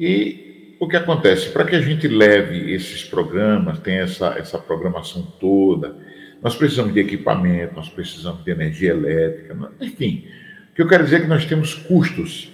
[0.00, 1.50] E o que acontece?
[1.50, 5.98] Para que a gente leve esses programas, tenha essa, essa programação toda,
[6.40, 10.24] nós precisamos de equipamento, nós precisamos de energia elétrica, enfim.
[10.72, 12.50] O que eu quero dizer é que nós temos custos.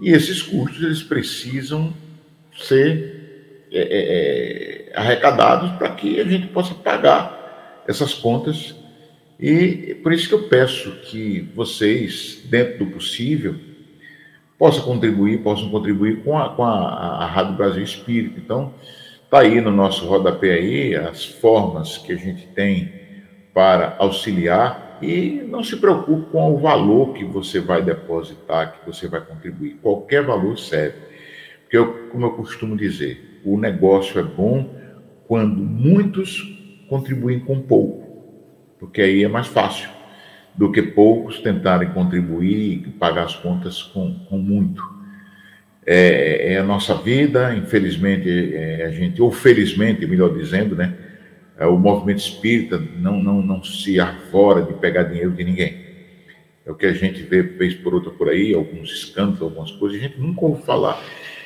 [0.00, 1.92] E esses custos, eles precisam
[2.58, 8.74] ser é, é, é arrecadados para que a gente possa pagar essas contas
[9.38, 13.54] e por isso que eu peço que vocês, dentro do possível,
[14.58, 18.40] possam contribuir, possam contribuir com a, com a, a Rádio Brasil Espírito.
[18.40, 18.74] Então,
[19.22, 22.92] está aí no nosso rodapé aí as formas que a gente tem
[23.54, 29.06] para auxiliar e não se preocupe com o valor que você vai depositar, que você
[29.06, 29.78] vai contribuir.
[29.80, 31.07] Qualquer valor serve.
[31.68, 34.74] Porque, eu, como eu costumo dizer, o negócio é bom
[35.26, 36.42] quando muitos
[36.88, 38.08] contribuem com pouco
[38.78, 39.88] porque aí é mais fácil
[40.54, 44.82] do que poucos tentarem contribuir e pagar as contas com, com muito.
[45.86, 50.94] É, é, a nossa vida, infelizmente, é, a gente, ou felizmente, melhor dizendo, né,
[51.56, 55.88] é, o movimento espírita não, não, não se arvora de pegar dinheiro de ninguém.
[56.66, 59.98] É o que a gente vê vez por outra por aí, alguns escândalos, algumas coisas,
[59.98, 61.02] a gente nunca ouve falar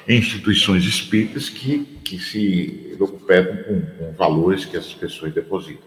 [0.08, 5.86] instituições espíritas que, que se preocupam com, com valores que essas pessoas depositam.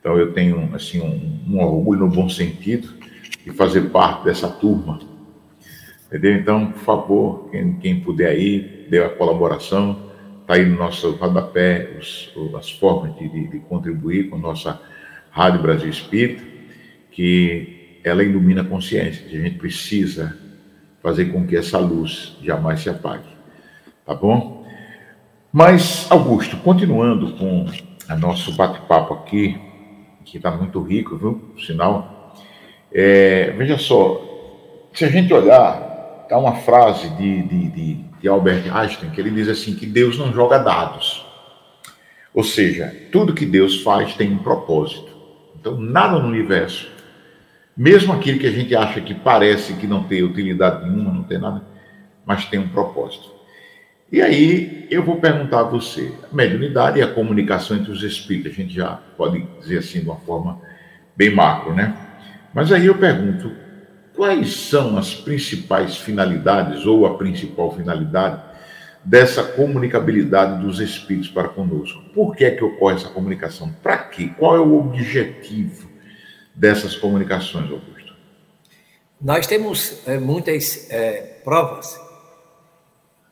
[0.00, 2.88] Então eu tenho assim um, um orgulho no bom sentido
[3.44, 5.00] de fazer parte dessa turma.
[6.06, 6.34] Entendeu?
[6.34, 10.10] Então, por favor, quem, quem puder aí, dê a colaboração.
[10.42, 14.80] Está aí no nosso rodapé os, as formas de, de, de contribuir com a nossa
[15.30, 16.42] Rádio Brasil Espírita,
[17.10, 20.38] que ela ilumina a consciência, a gente precisa
[21.02, 23.35] fazer com que essa luz jamais se apague.
[24.06, 24.64] Tá bom?
[25.52, 29.60] Mas, Augusto, continuando com o nosso bate-papo aqui,
[30.24, 31.54] que está muito rico, viu?
[31.58, 32.32] Sinal.
[32.92, 34.22] É, veja só,
[34.94, 39.30] se a gente olhar, há uma frase de, de, de, de Albert Einstein que ele
[39.30, 41.26] diz assim: que Deus não joga dados.
[42.32, 45.16] Ou seja, tudo que Deus faz tem um propósito.
[45.58, 46.88] Então, nada no universo,
[47.76, 51.38] mesmo aquilo que a gente acha que parece que não tem utilidade nenhuma, não tem
[51.38, 51.64] nada,
[52.24, 53.35] mas tem um propósito.
[54.10, 58.52] E aí eu vou perguntar a você, a mediunidade e a comunicação entre os espíritos,
[58.52, 60.60] a gente já pode dizer assim de uma forma
[61.16, 61.96] bem macro, né?
[62.54, 63.52] Mas aí eu pergunto,
[64.14, 68.40] quais são as principais finalidades ou a principal finalidade
[69.04, 72.00] dessa comunicabilidade dos espíritos para conosco?
[72.14, 73.74] Por que é que ocorre essa comunicação?
[73.82, 74.30] Para quê?
[74.38, 75.90] Qual é o objetivo
[76.54, 78.14] dessas comunicações, Augusto?
[79.20, 82.05] Nós temos é, muitas é, provas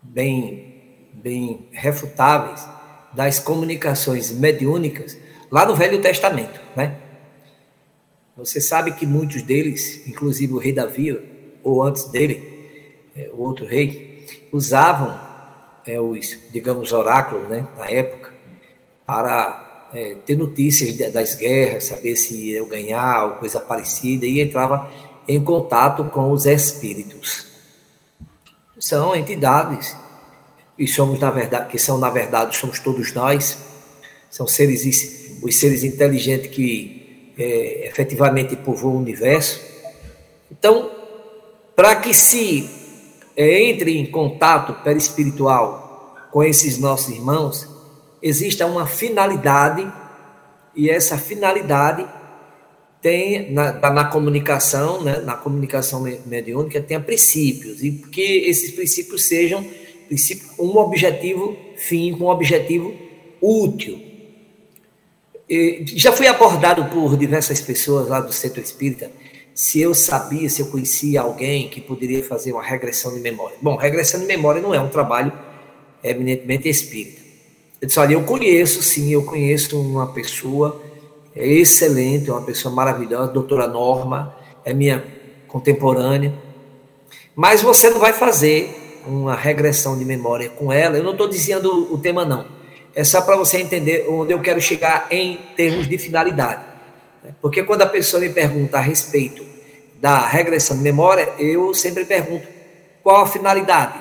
[0.05, 2.67] bem, bem refutáveis
[3.13, 5.17] das comunicações mediúnicas
[5.51, 7.01] lá no Velho Testamento, né?
[8.37, 11.17] Você sabe que muitos deles, inclusive o rei Davi,
[11.63, 12.43] ou antes dele,
[13.17, 15.19] é, o outro rei, usavam
[15.87, 18.35] é, os, digamos, oráculos, né, na época,
[19.07, 24.91] para é, ter notícias das guerras, saber se eu ganhar ou coisa parecida, e entrava
[25.29, 27.54] em contato com os espíritos
[28.85, 29.97] são entidades
[30.79, 33.57] e somos na verdade que são na verdade somos todos nós
[34.31, 34.85] são seres
[35.43, 39.59] os seres inteligentes que é, efetivamente povoam o universo.
[40.51, 40.91] Então
[41.75, 42.69] para que se
[43.35, 47.67] é, entre em contato perispiritual com esses nossos irmãos
[48.21, 49.91] exista uma finalidade
[50.77, 52.07] e essa finalidade
[53.05, 59.27] tem na, tá na comunicação, né, na comunicação mediúnica, tenha princípios, e que esses princípios
[59.29, 59.63] sejam
[60.59, 62.95] um objetivo fim, um objetivo
[63.43, 64.01] útil.
[65.47, 69.13] E já fui abordado por diversas pessoas lá do setor espírita
[69.55, 73.59] se eu sabia, se eu conhecia alguém que poderia fazer uma regressão de memória.
[73.61, 75.31] Bom, regressão de memória não é um trabalho
[76.03, 77.21] eminentemente espírita.
[77.83, 80.83] Eu disse, olha, eu conheço, sim, eu conheço uma pessoa
[81.35, 85.05] é excelente, é uma pessoa maravilhosa, doutora Norma, é minha
[85.49, 86.33] contemporânea.
[87.35, 90.97] Mas você não vai fazer uma regressão de memória com ela.
[90.97, 92.47] Eu não estou dizendo o tema, não.
[92.95, 96.65] É só para você entender onde eu quero chegar em termos de finalidade.
[97.41, 99.45] Porque quando a pessoa me pergunta a respeito
[100.01, 102.47] da regressão de memória, eu sempre pergunto
[103.03, 103.99] qual a finalidade.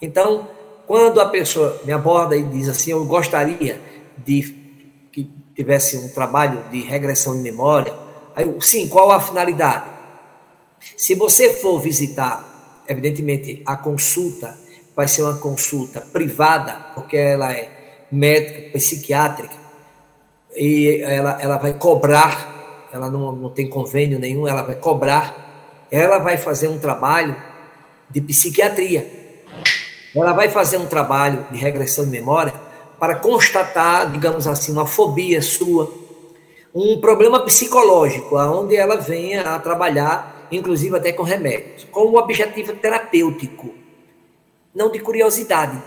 [0.00, 0.48] Então,
[0.86, 3.80] quando a pessoa me aborda e diz assim, eu gostaria
[4.24, 4.66] de
[5.56, 7.92] tivesse um trabalho de regressão de memória,
[8.34, 9.86] aí, sim, qual a finalidade?
[10.96, 14.56] Se você for visitar, evidentemente, a consulta
[14.94, 19.54] vai ser uma consulta privada, porque ela é médica, psiquiátrica,
[20.54, 25.46] e ela, ela vai cobrar, ela não, não tem convênio nenhum, ela vai cobrar
[25.90, 27.36] ela vai fazer um trabalho
[28.10, 29.06] de psiquiatria.
[30.14, 32.52] Ela vai fazer um trabalho de regressão de memória
[32.98, 35.92] para constatar, digamos assim, uma fobia sua,
[36.74, 42.74] um problema psicológico, aonde ela venha a trabalhar, inclusive até com remédios, com um objetivo
[42.74, 43.74] terapêutico,
[44.74, 45.82] não de curiosidade.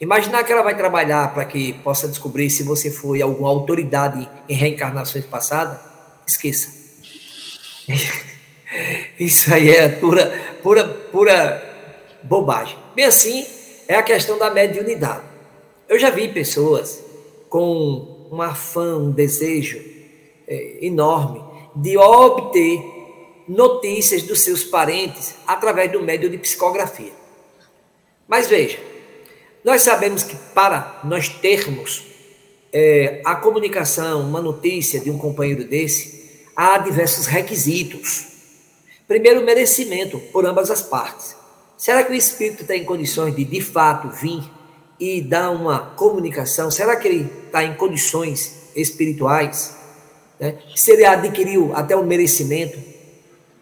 [0.00, 4.54] Imaginar que ela vai trabalhar para que possa descobrir se você foi alguma autoridade em
[4.54, 5.78] reencarnações passadas,
[6.26, 6.70] esqueça.
[9.18, 10.26] Isso aí é pura,
[10.62, 12.76] pura, pura bobagem.
[12.94, 13.46] Bem assim,
[13.86, 15.33] é a questão da mediunidade.
[15.88, 17.02] Eu já vi pessoas
[17.48, 19.78] com um afã, um desejo
[20.48, 21.42] é, enorme
[21.76, 22.82] de obter
[23.46, 27.12] notícias dos seus parentes através do médio de psicografia.
[28.26, 28.78] Mas veja,
[29.62, 32.02] nós sabemos que para nós termos
[32.72, 38.26] é, a comunicação, uma notícia de um companheiro desse, há diversos requisitos.
[39.06, 41.36] Primeiro, merecimento por ambas as partes.
[41.76, 44.42] Será que o espírito está em condições de, de fato, vir
[44.98, 46.70] e dar uma comunicação?
[46.70, 49.76] Será que ele está em condições espirituais?
[50.38, 50.58] Né?
[50.74, 52.78] Se ele adquiriu até o merecimento?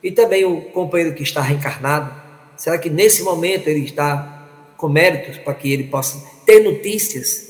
[0.02, 2.12] E também o companheiro que está reencarnado?
[2.56, 4.42] Será que nesse momento ele está
[4.82, 7.46] com méritos para que ele possa ter notícias.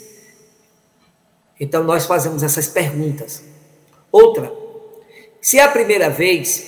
[1.59, 3.43] Então nós fazemos essas perguntas.
[4.13, 4.53] Outra,
[5.41, 6.67] se é a primeira vez,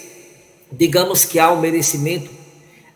[0.72, 2.31] digamos que há um merecimento,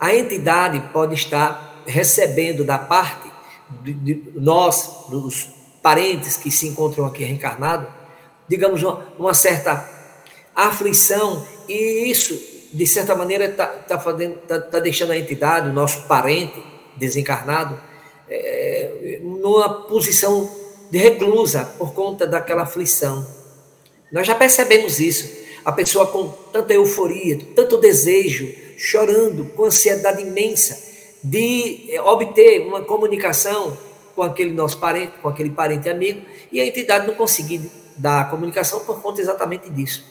[0.00, 3.27] a entidade pode estar recebendo da parte
[3.82, 5.48] de, de nós, dos
[5.82, 7.88] parentes que se encontram aqui reencarnados,
[8.48, 9.88] digamos, uma, uma certa
[10.54, 12.38] aflição, e isso,
[12.72, 16.62] de certa maneira, está tá tá, tá deixando a entidade, o nosso parente,
[16.96, 17.80] desencarnado,
[18.28, 20.50] é, numa posição
[20.90, 23.26] de reclusa por conta daquela aflição.
[24.10, 25.38] Nós já percebemos isso.
[25.64, 30.87] A pessoa com tanta euforia, tanto desejo, chorando, com ansiedade imensa
[31.22, 33.76] de obter uma comunicação
[34.14, 38.24] com aquele nosso parente, com aquele parente amigo, e a entidade não conseguir dar a
[38.24, 40.04] comunicação por conta exatamente disso.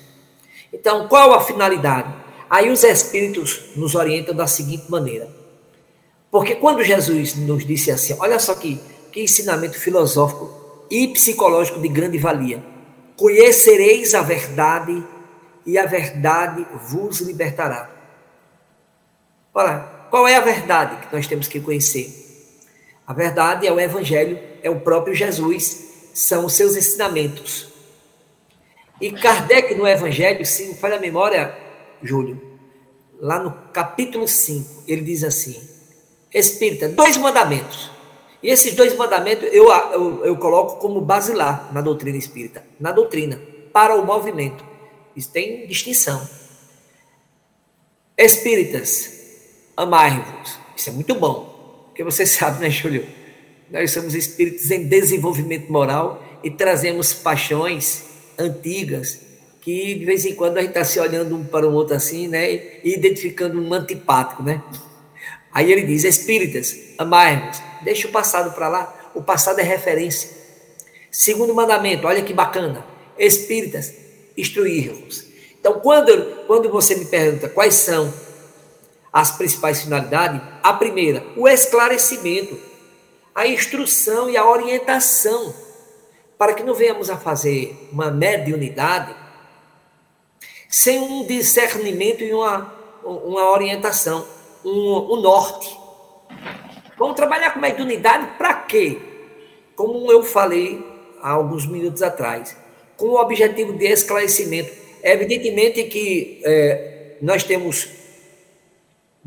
[0.71, 2.13] Então, qual a finalidade?
[2.49, 5.29] Aí os espíritos nos orientam da seguinte maneira:
[6.31, 8.79] porque quando Jesus nos disse assim, olha só que,
[9.11, 12.63] que ensinamento filosófico e psicológico de grande valia.
[13.15, 15.03] Conhecereis a verdade
[15.65, 17.89] e a verdade vos libertará.
[19.53, 22.25] Ora, qual é a verdade que nós temos que conhecer?
[23.05, 27.67] A verdade é o Evangelho, é o próprio Jesus, são os seus ensinamentos.
[28.99, 31.55] E Kardec no Evangelho, se não falha a memória,
[32.01, 32.41] Júlio,
[33.19, 35.55] lá no capítulo 5, ele diz assim:
[36.33, 37.91] espírita, dois mandamentos.
[38.41, 43.41] E esses dois mandamentos eu, eu, eu coloco como basilar na doutrina espírita, na doutrina,
[43.73, 44.63] para o movimento.
[45.15, 46.27] Isso tem distinção.
[48.15, 49.16] Espíritas,
[49.77, 50.57] amai-vos.
[50.75, 51.85] Isso é muito bom.
[51.87, 53.07] Porque você sabe, né, Júlio?
[53.69, 58.03] Nós somos espíritos em desenvolvimento moral e trazemos paixões
[58.37, 59.27] antigas
[59.61, 62.27] que de vez em quando a gente está se olhando um para o outro assim,
[62.27, 62.53] né?
[62.53, 64.63] E identificando um antipático, né?
[65.51, 70.29] Aí ele diz: Espíritas, amai-vos, deixa o passado para lá, o passado é referência.
[71.11, 72.85] Segundo mandamento, olha que bacana:
[73.19, 73.93] Espíritas,
[74.37, 75.25] instruir-vos.
[75.59, 78.13] Então, quando, quando você me pergunta quais são
[79.17, 82.55] as principais finalidades, a primeira, o esclarecimento,
[83.33, 85.55] a instrução e a orientação,
[86.37, 89.15] para que não venhamos a fazer uma mediunidade
[90.69, 92.71] sem um discernimento e uma,
[93.03, 94.23] uma orientação
[94.63, 95.75] um, um norte.
[96.95, 98.99] Vamos trabalhar com mediunidade para quê?
[99.75, 100.85] Como eu falei
[101.23, 102.55] há alguns minutos atrás,
[102.95, 104.71] com o objetivo de esclarecimento.
[105.01, 107.97] Evidentemente que é, nós temos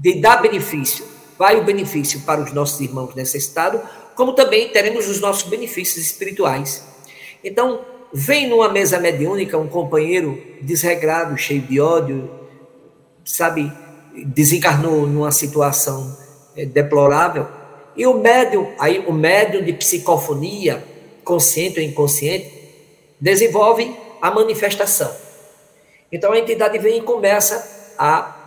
[0.00, 1.04] de dar benefício,
[1.38, 3.82] vai o benefício para os nossos irmãos necessitados,
[4.14, 6.82] como também teremos os nossos benefícios espirituais.
[7.44, 12.30] Então, vem numa mesa mediúnica um companheiro desregrado, cheio de ódio,
[13.22, 13.70] sabe,
[14.24, 16.16] desencarnou numa situação
[16.56, 17.46] eh, deplorável,
[17.94, 20.82] e o médium, aí o médium de psicofonia,
[21.22, 22.50] consciente ou inconsciente,
[23.20, 25.14] desenvolve a manifestação.
[26.10, 28.39] Então a entidade vem e começa a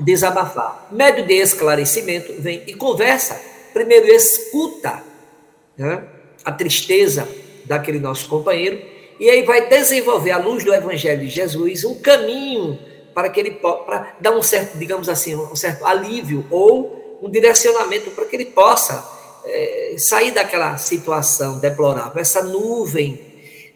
[0.00, 0.88] desabafar.
[0.90, 3.40] Médio de esclarecimento vem e conversa.
[3.72, 5.02] Primeiro escuta
[5.76, 6.04] né,
[6.44, 7.28] a tristeza
[7.64, 8.82] daquele nosso companheiro,
[9.18, 12.78] e aí vai desenvolver, à luz do Evangelho de Jesus, um caminho
[13.14, 18.10] para que ele para dar um certo, digamos assim, um certo alívio ou um direcionamento
[18.10, 19.06] para que ele possa
[19.44, 23.20] é, sair daquela situação deplorável, essa nuvem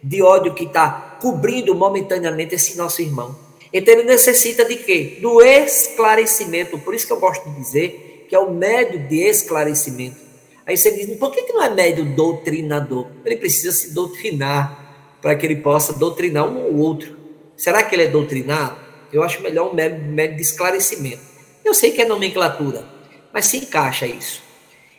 [0.02, 3.43] de ódio que está cobrindo momentaneamente esse nosso irmão.
[3.74, 5.18] Então ele necessita de quê?
[5.20, 6.78] Do esclarecimento.
[6.78, 10.16] Por isso que eu gosto de dizer que é o médio de esclarecimento.
[10.64, 13.08] Aí você diz, por que, que não é médio doutrinador?
[13.24, 17.18] Ele precisa se doutrinar para que ele possa doutrinar um ou outro.
[17.56, 18.78] Será que ele é doutrinado?
[19.12, 21.22] Eu acho melhor um médio, de esclarecimento.
[21.64, 22.86] Eu sei que é nomenclatura,
[23.32, 24.40] mas se encaixa isso.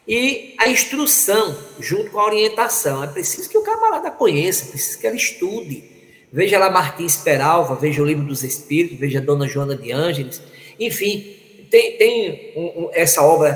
[0.06, 3.04] E a instrução, junto com a orientação.
[3.04, 5.95] É preciso que o camarada conheça, preciso que ele estude.
[6.36, 10.42] Veja lá Martins Peralva, veja o Livro dos Espíritos, veja Dona Joana de Ângeles.
[10.78, 11.34] Enfim,
[11.72, 13.54] tem, tem um, um, essa obra.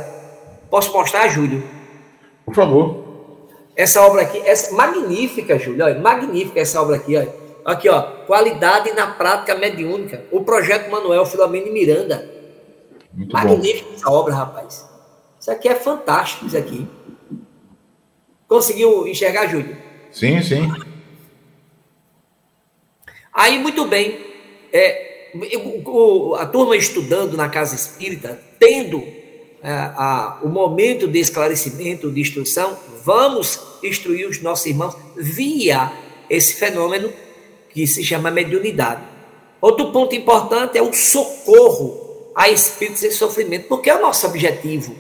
[0.70, 1.62] Posso mostrar, Júlio?
[2.46, 3.04] Por favor.
[3.76, 7.36] Essa obra aqui, essa, magnífica, Júlio, olha, magnífica essa obra aqui, olha.
[7.66, 10.24] Aqui, ó, qualidade na prática mediúnica.
[10.32, 12.30] O projeto Manuel Filomeno Miranda.
[13.14, 13.96] Muito Magnífica bom.
[13.96, 14.90] essa obra, rapaz.
[15.38, 16.88] Isso aqui é fantástico, isso aqui.
[18.48, 19.76] Conseguiu enxergar, Júlio?
[20.14, 20.72] Sim, sim.
[23.34, 24.20] Aí, muito bem.
[24.72, 25.10] É,
[25.86, 29.04] o, a turma estudando na casa espírita, tendo
[29.64, 35.92] é, a, o momento de esclarecimento, de instrução, vamos instruir os nossos irmãos via
[36.30, 37.12] esse fenômeno
[37.70, 39.02] que se chama mediunidade.
[39.62, 44.96] Outro ponto importante é o socorro a espíritos em sofrimento, porque é o nosso objetivo.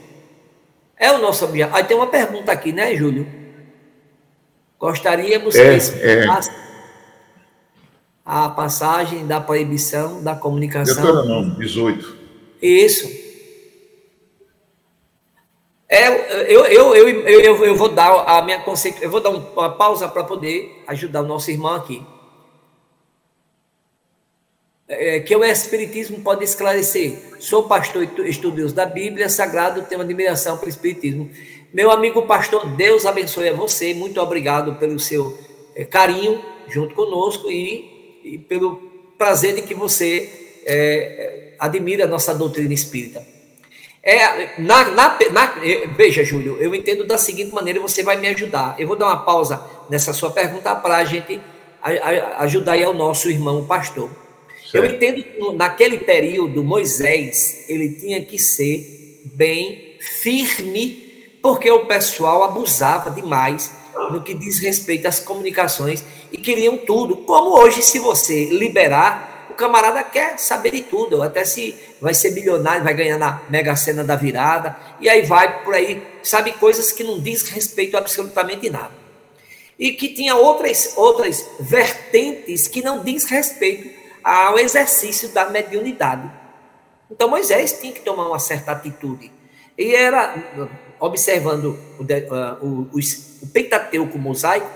[0.98, 1.76] É o nosso objetivo.
[1.76, 3.26] Aí tem uma pergunta aqui, né, Júlio?
[4.78, 6.26] Gostaríamos é, que é.
[8.30, 11.04] A passagem da proibição da comunicação.
[11.04, 12.18] Deuteronômio 18.
[12.62, 13.10] Isso.
[15.90, 16.08] É,
[16.54, 20.08] eu, eu, eu, eu, eu vou dar a minha conceito, eu vou dar uma pausa
[20.08, 22.06] para poder ajudar o nosso irmão aqui.
[24.88, 27.36] É, que o Espiritismo pode esclarecer.
[27.40, 31.32] Sou pastor e estudioso da Bíblia Sagrado, tenho admiração para o Espiritismo.
[31.74, 33.92] Meu amigo pastor, Deus abençoe a você.
[33.92, 35.36] Muito obrigado pelo seu
[35.76, 37.99] é, carinho junto conosco e,
[38.34, 38.78] e, pelo
[39.18, 40.30] prazer de que você
[40.66, 43.26] é, admira a nossa doutrina espírita.
[44.02, 45.54] É, na, na, na,
[45.96, 48.76] veja, Júlio, eu entendo da seguinte maneira você vai me ajudar.
[48.80, 51.40] Eu vou dar uma pausa nessa sua pergunta para a gente
[52.38, 54.10] ajudar aí ao nosso irmão pastor.
[54.70, 54.76] Certo.
[54.76, 62.44] Eu entendo que naquele período Moisés ele tinha que ser bem firme, porque o pessoal
[62.44, 63.79] abusava demais
[64.12, 67.18] no que diz respeito às comunicações e queriam tudo.
[67.18, 72.32] Como hoje, se você liberar, o camarada quer saber de tudo, até se vai ser
[72.32, 76.92] milionário, vai ganhar na Mega Sena da virada, e aí vai por aí, sabe coisas
[76.92, 78.92] que não diz respeito absolutamente nada.
[79.78, 83.90] E que tinha outras, outras vertentes que não diz respeito
[84.24, 86.30] ao exercício da mediunidade.
[87.10, 89.32] Então Moisés tinha que tomar uma certa atitude.
[89.78, 90.36] E era,
[91.00, 93.00] observando o, o, o,
[93.42, 94.70] o Pentateuco mosaico,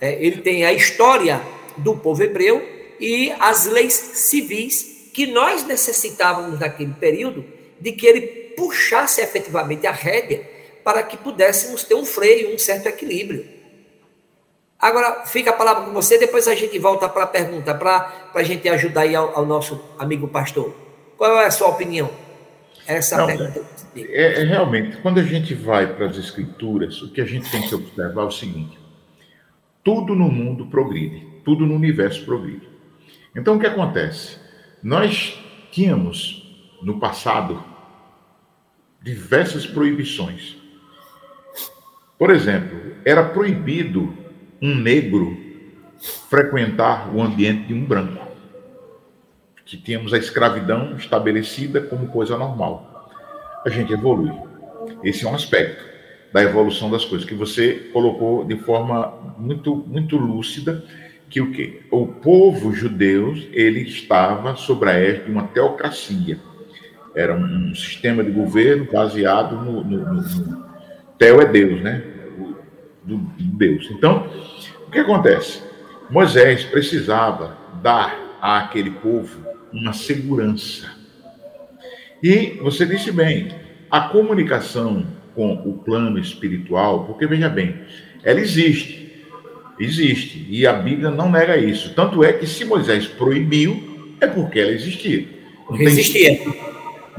[0.00, 1.40] é, ele tem a história
[1.76, 2.62] do povo hebreu
[3.00, 7.44] e as leis civis que nós necessitávamos naquele período
[7.80, 8.20] de que ele
[8.56, 10.48] puxasse efetivamente a rédea
[10.82, 13.46] para que pudéssemos ter um freio, um certo equilíbrio.
[14.78, 18.42] Agora, fica a palavra com você, depois a gente volta para a pergunta, para a
[18.42, 20.74] gente ajudar aí ao, ao, nosso amigo pastor.
[21.16, 22.10] Qual é a sua opinião?
[22.86, 23.62] Essa Não, pergunta.
[23.96, 27.62] É, é, realmente, quando a gente vai para as escrituras, o que a gente tem
[27.62, 28.78] que observar é o seguinte:
[29.82, 32.68] tudo no mundo progride, tudo no universo progride.
[33.34, 34.38] Então, o que acontece?
[34.82, 35.38] Nós
[35.70, 37.62] tínhamos, no passado,
[39.02, 40.56] diversas proibições.
[42.18, 44.14] Por exemplo, era proibido
[44.62, 45.36] um negro
[46.28, 48.33] frequentar o ambiente de um branco.
[49.64, 53.10] Que tínhamos a escravidão estabelecida como coisa normal.
[53.64, 54.32] A gente evolui.
[55.02, 55.84] Esse é um aspecto
[56.32, 60.84] da evolução das coisas que você colocou de forma muito muito lúcida
[61.30, 66.38] que o que o povo judeu ele estava sob a égide de uma teocracia
[67.14, 70.66] era um, sistema de governo baseado no, no, no,
[71.16, 72.02] teo é Deus né
[73.04, 74.28] do, do Deus então
[74.94, 75.60] que acontece?
[76.08, 79.44] Moisés precisava dar àquele povo
[79.74, 80.88] uma segurança.
[82.22, 83.48] E você disse bem,
[83.90, 85.04] a comunicação
[85.34, 87.74] com o plano espiritual, porque veja bem,
[88.22, 89.24] ela existe,
[89.78, 91.92] existe, e a Bíblia não nega isso.
[91.94, 95.26] Tanto é que se Moisés proibiu, é porque ela existia.
[95.68, 96.38] Não existia.
[96.38, 96.54] Tem,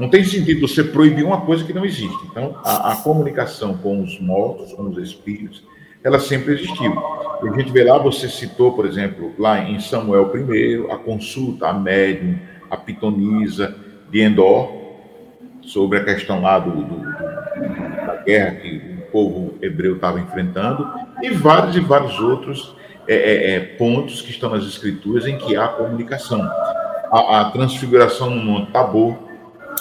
[0.00, 2.18] não tem sentido você proibir uma coisa que não existe.
[2.30, 5.62] Então, a, a comunicação com os mortos, com os espíritos,
[6.06, 6.96] ela sempre existiu.
[7.42, 11.72] A gente vê lá, você citou, por exemplo, lá em Samuel I, a consulta, a
[11.72, 12.38] médium,
[12.70, 13.74] a pitonisa
[14.08, 14.72] de Endor,
[15.62, 20.88] sobre a questão lá do, do, da guerra que o povo hebreu estava enfrentando,
[21.20, 22.76] e vários e vários outros
[23.08, 26.40] é, é, é, pontos que estão nas escrituras em que há comunicação.
[27.10, 29.16] a, a transfiguração no Monte Tabor.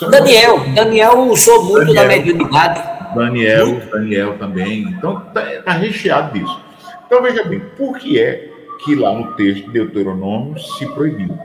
[0.09, 2.01] Daniel, Daniel usou muito Daniel.
[2.01, 2.94] da mediunidade.
[3.15, 4.81] Daniel, Daniel também.
[4.83, 6.59] Então, está recheado disso.
[7.05, 8.49] Então, veja bem, por que é
[8.83, 11.37] que lá no texto de Deuteronômio se proibiu?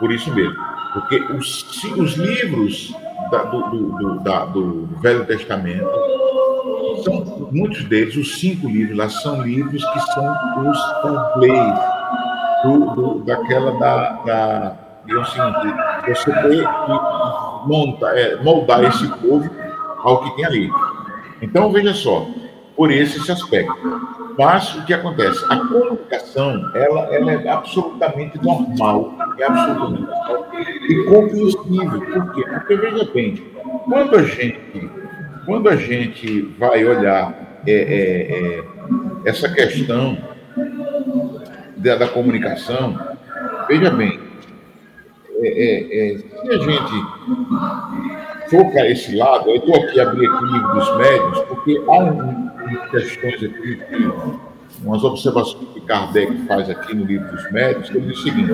[0.00, 0.56] Por isso mesmo.
[0.92, 2.94] Porque os, os livros
[3.30, 5.88] da- do, do- da- do Velho Testamento,
[7.02, 10.36] são, muitos deles, os cinco livros lá, são livros que são
[10.68, 11.84] os templates
[12.64, 19.50] do, do- daquela da, da de você ter que monta, é, moldar esse povo
[20.02, 20.70] ao que tem ali.
[21.44, 22.26] Então, veja só,
[22.74, 23.74] por esse, esse aspecto.
[24.38, 25.44] Mas o que acontece?
[25.48, 30.48] A comunicação, ela, ela é absolutamente normal, é absolutamente normal
[30.88, 32.00] e compreensível.
[32.00, 32.44] Por quê?
[32.48, 33.44] Porque, veja bem,
[33.84, 34.90] quando a gente,
[35.44, 38.64] quando a gente vai olhar é, é, é,
[39.26, 40.16] essa questão
[41.76, 42.98] da, da comunicação,
[43.68, 44.18] veja bem,
[45.40, 48.23] é, é, é, se a gente
[48.54, 52.90] for para esse lado, eu estou aqui abrindo aqui o livro dos médios, porque há
[52.90, 53.78] questões aqui,
[54.84, 58.52] umas observações que Kardec faz aqui no livro dos médios, que ele diz o seguinte: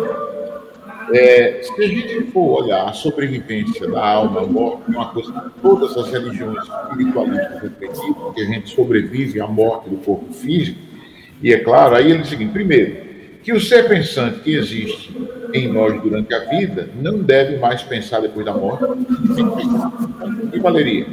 [1.13, 5.33] é, se a gente for olhar a sobrevivência da alma, a morte, é uma coisa
[5.33, 10.79] que todas as religiões espiritualistas acreditam, que a gente sobrevive à morte do corpo físico,
[11.43, 13.10] e é claro, aí ele diz o seguinte: primeiro,
[13.51, 15.13] que o ser pensante que existe
[15.53, 18.85] em nós durante a vida não deve mais pensar depois da morte.
[20.53, 21.05] E Valeria?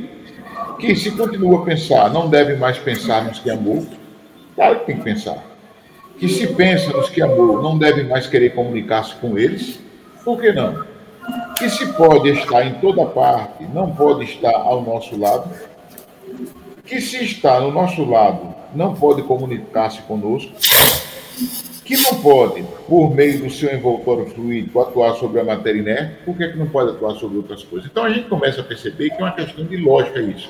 [0.77, 3.83] Que se continua a pensar, não deve mais pensar nos que amou.
[4.53, 5.43] Claro que tem que pensar.
[6.19, 9.79] Que se pensa nos que amou, não deve mais querer comunicar-se com eles.
[10.23, 10.85] Por que não?
[11.57, 15.49] Que se pode estar em toda parte, não pode estar ao nosso lado.
[16.85, 20.53] Que se está no nosso lado, não pode comunicar-se conosco
[21.88, 26.35] que não pode, por meio do seu envoltório fluídico, atuar sobre a matéria inerte, por
[26.35, 27.89] que, que não pode atuar sobre outras coisas?
[27.89, 30.49] Então a gente começa a perceber que é uma questão de lógica isso.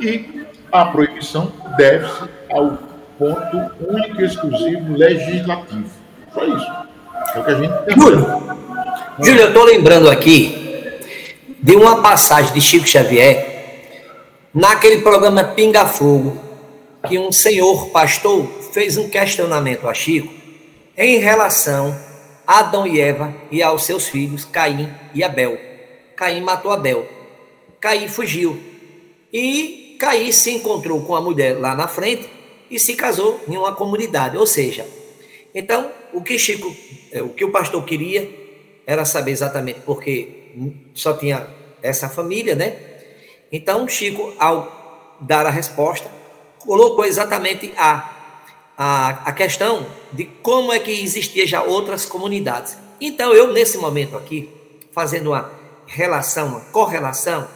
[0.00, 2.78] E a proibição deve-se ao
[3.16, 3.56] ponto
[3.88, 5.88] único e exclusivo legislativo.
[6.34, 6.72] Só isso.
[7.32, 7.96] É o que a gente tem.
[7.96, 8.26] Júlio,
[9.20, 10.98] Júlio, eu estou lembrando aqui
[11.62, 13.52] de uma passagem de Chico Xavier
[14.52, 16.36] naquele programa Pinga Fogo,
[17.06, 20.41] que um senhor pastor fez um questionamento a Chico
[20.96, 21.96] em relação
[22.46, 25.58] a Adão e Eva e aos seus filhos Caim e Abel.
[26.16, 27.08] Caim matou Abel.
[27.80, 28.60] Caim fugiu.
[29.32, 32.28] E Caim se encontrou com a mulher lá na frente
[32.70, 34.36] e se casou em uma comunidade.
[34.36, 34.86] Ou seja,
[35.54, 36.74] então o que Chico,
[37.22, 38.28] o que o pastor queria
[38.86, 40.52] era saber exatamente porque
[40.94, 41.46] só tinha
[41.82, 42.76] essa família, né?
[43.50, 46.10] Então Chico, ao dar a resposta,
[46.58, 48.21] colocou exatamente a
[48.76, 52.76] a, a questão de como é que existia já outras comunidades.
[53.00, 54.50] Então, eu, nesse momento aqui,
[54.92, 55.50] fazendo uma
[55.86, 57.48] relação, uma correlação,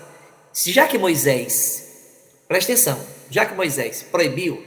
[0.53, 2.99] já que Moisés, presta atenção,
[3.31, 4.63] já que Moisés proibiu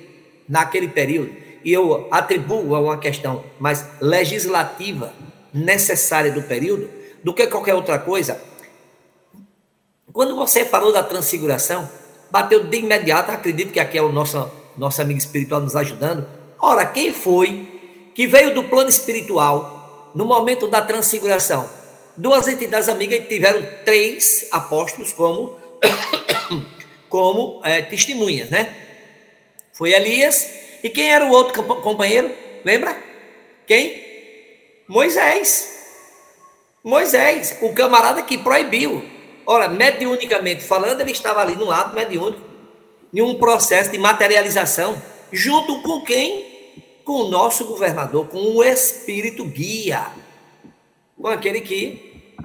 [0.48, 5.14] naquele período, e eu atribuo a uma questão mais legislativa
[5.54, 6.90] necessária do período,
[7.24, 8.42] do que qualquer outra coisa,
[10.12, 11.90] quando você falou da transfiguração,
[12.32, 16.26] bateu de imediato, acredito que aqui é o nosso, nosso amigo espiritual nos ajudando,
[16.62, 21.70] Ora, quem foi que veio do plano espiritual no momento da transfiguração?
[22.18, 25.58] Duas entidades amigas tiveram três apóstolos como,
[27.08, 28.76] como é, testemunhas, né?
[29.72, 30.50] Foi Elias
[30.84, 32.30] e quem era o outro companheiro?
[32.66, 33.02] Lembra?
[33.66, 34.04] Quem?
[34.86, 35.78] Moisés.
[36.84, 39.04] Moisés, o camarada que proibiu.
[39.46, 42.42] Ora, mediunicamente falando, ele estava ali no ato mediúnico,
[43.14, 45.02] em um processo de materialização,
[45.32, 46.49] junto com quem?
[47.10, 50.06] Com o nosso governador, com o espírito guia,
[51.20, 52.38] com aquele que.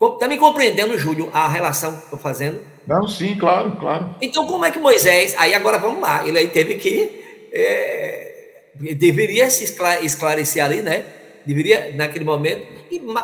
[0.00, 2.62] Está me compreendendo, Júlio, a relação que estou fazendo?
[2.86, 4.14] Não, sim, claro, claro.
[4.22, 5.34] Então, como é que Moisés.
[5.36, 7.50] Aí agora vamos lá, ele aí teve que.
[7.52, 9.62] É, deveria se
[10.02, 11.04] esclarecer ali, né?
[11.44, 12.66] Deveria, naquele momento.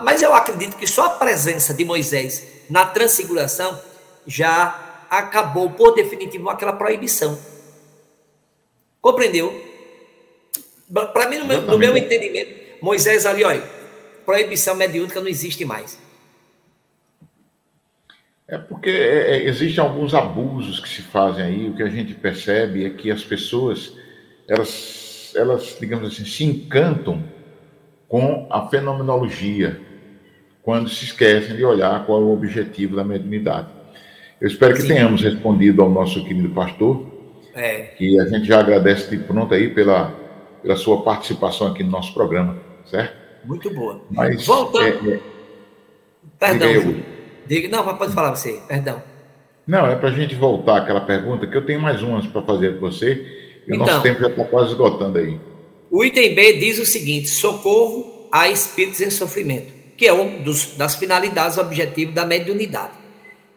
[0.03, 3.81] Mas eu acredito que só a presença de Moisés na transfiguração
[4.27, 7.39] já acabou por definitivo aquela proibição.
[9.01, 9.76] Compreendeu?
[10.93, 13.63] Para mim, no meu, no meu, entendimento, Moisés ali, olha,
[14.25, 15.99] proibição mediúnica não existe mais.
[18.49, 21.69] É porque é, é, existem alguns abusos que se fazem aí.
[21.69, 23.93] O que a gente percebe é que as pessoas,
[24.49, 27.25] elas, elas digamos assim, se encantam
[28.09, 29.81] com a fenomenologia
[30.63, 33.69] quando se esquecem de olhar qual é o objetivo da mediunidade.
[34.41, 34.89] Eu espero que Sim.
[34.89, 37.07] tenhamos respondido ao nosso querido pastor,
[37.55, 37.83] é.
[37.97, 40.26] que a gente já agradece de pronto aí pela
[40.67, 42.59] pela sua participação aqui no nosso programa,
[42.91, 43.17] certo?
[43.45, 44.01] Muito boa.
[44.11, 45.21] Mas, Voltando, é, é,
[46.41, 47.05] Perdão, Diga.
[47.47, 49.01] Diga, não, mas pode falar você, perdão.
[49.65, 52.75] Não, é para a gente voltar àquela pergunta, que eu tenho mais umas para fazer
[52.75, 53.87] com você, e o Então.
[53.87, 55.39] nosso tempo já está quase esgotando aí.
[55.89, 60.77] O item B diz o seguinte: socorro a espíritos em sofrimento, que é um dos,
[60.77, 62.95] das finalidades, objetivo da mediunidade.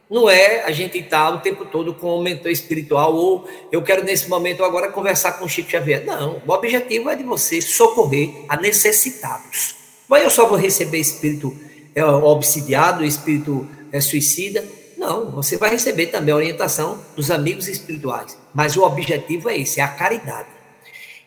[0.10, 4.03] Não é a gente estar o tempo todo com um mentor espiritual ou eu quero
[4.03, 6.03] nesse momento agora conversar com o Chico Xavier.
[6.03, 9.76] Não, o objetivo é de você socorrer a necessitados.
[10.07, 11.55] Mas eu só vou receber espírito
[11.93, 14.66] é, obsidiado, espírito é, suicida.
[14.97, 18.36] Não, você vai receber também a orientação dos amigos espirituais.
[18.51, 20.49] Mas o objetivo é esse, é a caridade.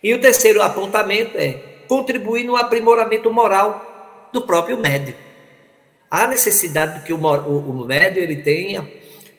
[0.03, 1.53] E o terceiro apontamento é
[1.87, 5.15] contribuir no aprimoramento moral do próprio médium.
[6.15, 8.87] Há necessidade de que o, o, o médium ele tenha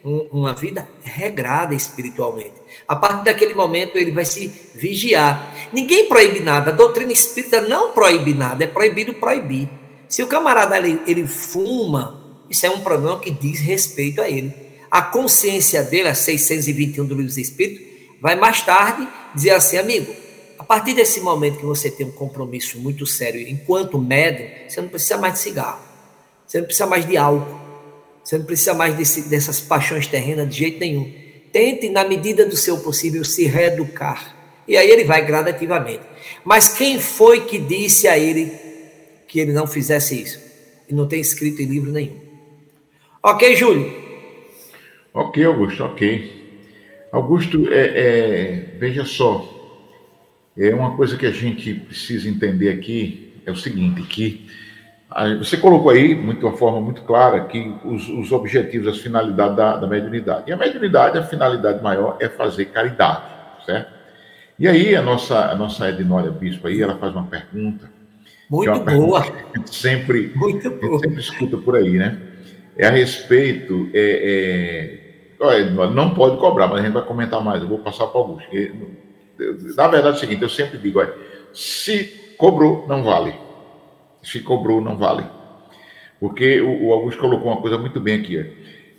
[0.03, 2.55] um- uma vida regrada espiritualmente.
[2.87, 5.53] A partir daquele momento ele vai se vigiar.
[5.71, 6.71] Ninguém proíbe nada.
[6.71, 8.63] A doutrina espírita não proíbe nada.
[8.63, 9.69] É proibido proibir.
[10.09, 12.19] Se o camarada ele, ele fuma,
[12.49, 14.51] isso é um problema que diz respeito a ele.
[14.89, 17.85] A consciência dele, a 621 do Livro dos Espíritos,
[18.19, 20.11] vai mais tarde dizer assim, amigo,
[20.57, 24.89] a partir desse momento que você tem um compromisso muito sério enquanto médium, você não
[24.89, 25.92] precisa mais de cigarro.
[26.53, 27.59] Você não precisa mais de álcool.
[28.23, 31.11] Você não precisa mais desse- dessas paixões terrenas de jeito nenhum.
[31.51, 34.61] Tente, na medida do seu possível, se reeducar.
[34.67, 36.03] E aí ele vai gradativamente.
[36.45, 38.51] Mas quem foi que disse a ele
[39.27, 40.39] que ele não fizesse isso?
[40.87, 42.19] E não tem escrito em livro nenhum.
[43.23, 43.91] Ok, Júlio?
[45.11, 46.53] Ok, Augusto, ok.
[47.11, 49.49] Augusto, é, é, veja só,
[50.55, 54.45] é uma coisa que a gente precisa entender aqui é o seguinte, que
[55.37, 59.55] você colocou aí, muito, de uma forma muito clara, que os, os objetivos, as finalidades
[59.55, 60.45] da, da mediunidade.
[60.47, 63.21] E a mediunidade, a finalidade maior é fazer caridade,
[63.65, 63.93] certo?
[64.57, 68.35] E aí a nossa, a nossa Ednória Bispo aí, ela faz uma pergunta, que é
[68.49, 69.21] Muito uma pergunta boa.
[69.23, 70.99] que a gente sempre Muito boa.
[70.99, 72.17] sempre escuta por aí, né?
[72.77, 73.89] É a respeito.
[73.93, 74.99] É,
[75.39, 77.61] é, olha, não pode cobrar, mas a gente vai comentar mais.
[77.61, 78.49] Eu vou passar para o Augusto.
[79.75, 81.13] Na verdade é o seguinte: eu sempre digo, olha,
[81.53, 83.33] se cobrou, não vale.
[84.23, 85.25] Se cobrou, não vale.
[86.19, 88.37] Porque o, o Augusto colocou uma coisa muito bem aqui.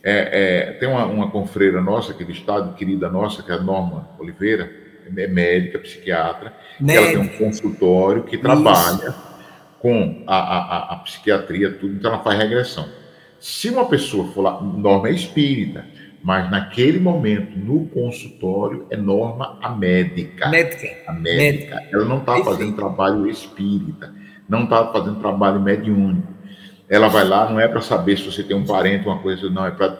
[0.02, 3.60] É, é, tem uma, uma confreira nossa aqui do estado, querida nossa, que é a
[3.60, 4.70] Norma Oliveira,
[5.16, 6.52] é médica, psiquiatra,
[6.86, 7.44] ela tem um Médica.
[7.44, 9.14] consultório que trabalha
[9.78, 12.86] com a, a, a- psiquiatria, tudo, então ela faz regressão.
[13.40, 15.86] Se uma pessoa for lá, norma é espírita,
[16.22, 20.48] mas naquele momento, no consultório, é norma a médica.
[20.48, 20.88] Médica.
[21.06, 21.82] A médica.
[21.92, 24.14] Ela não está fazendo trabalho espírita,
[24.48, 26.32] não está fazendo trabalho mediúnico.
[26.88, 29.66] Ela vai lá, não é para saber se você tem um parente, uma coisa, não,
[29.66, 29.96] é para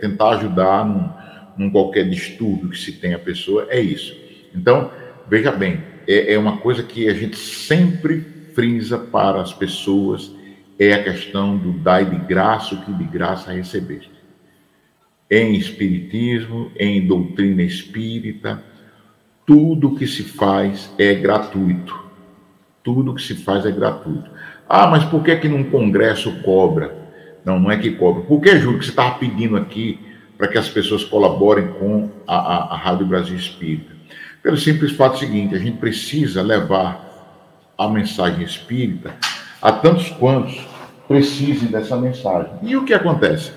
[0.00, 1.10] tentar ajudar num,
[1.56, 4.16] num qualquer distúrbio que se tem a pessoa, é isso.
[4.54, 4.90] Então,
[5.28, 8.20] veja bem, é, é uma coisa que a gente sempre
[8.54, 10.32] frisa para as pessoas,
[10.78, 14.10] é a questão do dai de graça o que de graça recebeste.
[15.30, 18.62] Em espiritismo, em doutrina espírita,
[19.44, 22.05] tudo que se faz é gratuito.
[22.86, 24.30] Tudo que se faz é gratuito.
[24.68, 26.94] Ah, mas por que que num congresso cobra?
[27.44, 28.22] Não, não é que cobra.
[28.22, 29.98] Por que, Júlio, que você estava pedindo aqui
[30.38, 33.92] para que as pessoas colaborem com a, a, a Rádio Brasil Espírita?
[34.40, 39.16] Pelo simples fato seguinte, a gente precisa levar a mensagem espírita
[39.60, 40.64] a tantos quantos
[41.08, 42.52] precisem dessa mensagem.
[42.62, 43.50] E o que acontece?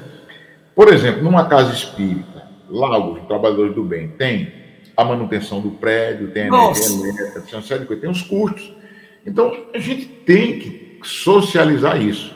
[0.73, 4.51] Por exemplo, numa casa espírita, lá os trabalhadores do bem tem
[4.97, 8.23] a manutenção do prédio, tem a energia elétrica, tem uma série de coisas, tem os
[8.23, 8.78] custos.
[9.25, 12.33] Então, a gente tem que socializar isso.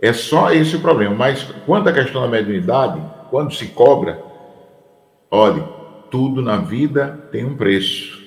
[0.00, 1.14] É só esse o problema.
[1.14, 4.22] Mas quanto à questão da mediunidade, quando se cobra,
[5.30, 5.62] olhe,
[6.10, 8.20] tudo na vida tem um preço.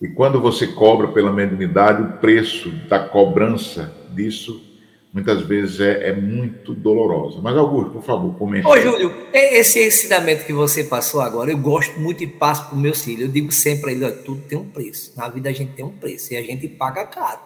[0.00, 4.73] E quando você cobra pela mediunidade, o preço da cobrança disso
[5.14, 7.38] muitas vezes é, é muito dolorosa.
[7.40, 8.66] Mas, Augusto, por favor, comente.
[8.66, 12.74] Ô, Júlio, e- esse ensinamento que você passou agora, eu gosto muito e passo para
[12.74, 13.22] os meus filhos.
[13.22, 15.12] Eu digo sempre a olha, tudo tem um preço.
[15.16, 17.38] Na vida a gente tem um preço e a gente paga caro.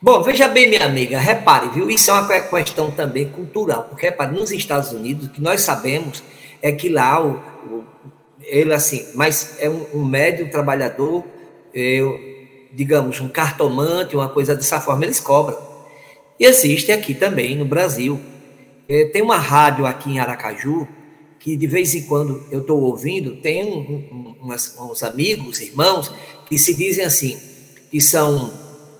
[0.00, 1.90] Bom, veja bem, minha amiga, repare, viu?
[1.90, 5.60] Isso é uma que- questão também cultural, porque repare, nos Estados Unidos, o que nós
[5.60, 6.22] sabemos
[6.60, 7.34] é que lá o,
[7.68, 7.84] o-
[8.40, 11.24] ele assim, mas é um, um médium trabalhador,
[11.74, 12.18] eu,
[12.72, 15.71] digamos, um cartomante, uma coisa dessa forma, eles cobram.
[16.42, 18.18] E existe aqui também no Brasil.
[18.88, 20.88] É, tem uma rádio aqui em Aracaju
[21.38, 26.12] que de vez em quando eu estou ouvindo, tem um, um, umas- uns amigos, irmãos,
[26.46, 27.38] que se dizem assim,
[27.92, 28.52] que são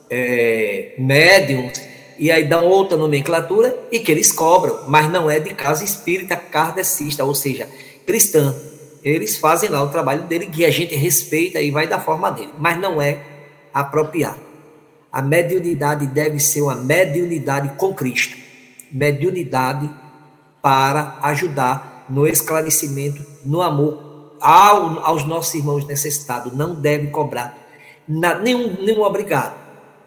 [0.09, 1.83] é, médiums,
[2.17, 6.37] e aí dão outra nomenclatura e que eles cobram, mas não é de casa espírita
[6.37, 7.69] kardecista, ou seja,
[8.07, 8.55] cristã.
[9.03, 12.53] Eles fazem lá o trabalho dele, que a gente respeita e vai da forma dele,
[12.57, 13.19] mas não é
[13.75, 14.52] apropriado.
[15.13, 18.37] A mediunidade deve ser uma mediunidade com Cristo.
[18.91, 19.91] mediunidade
[20.61, 26.53] para ajudar no esclarecimento, no amor ao, aos nossos irmãos necessitados.
[26.53, 27.59] Não deve cobrar
[28.07, 29.55] na, nenhum, nenhum obrigado,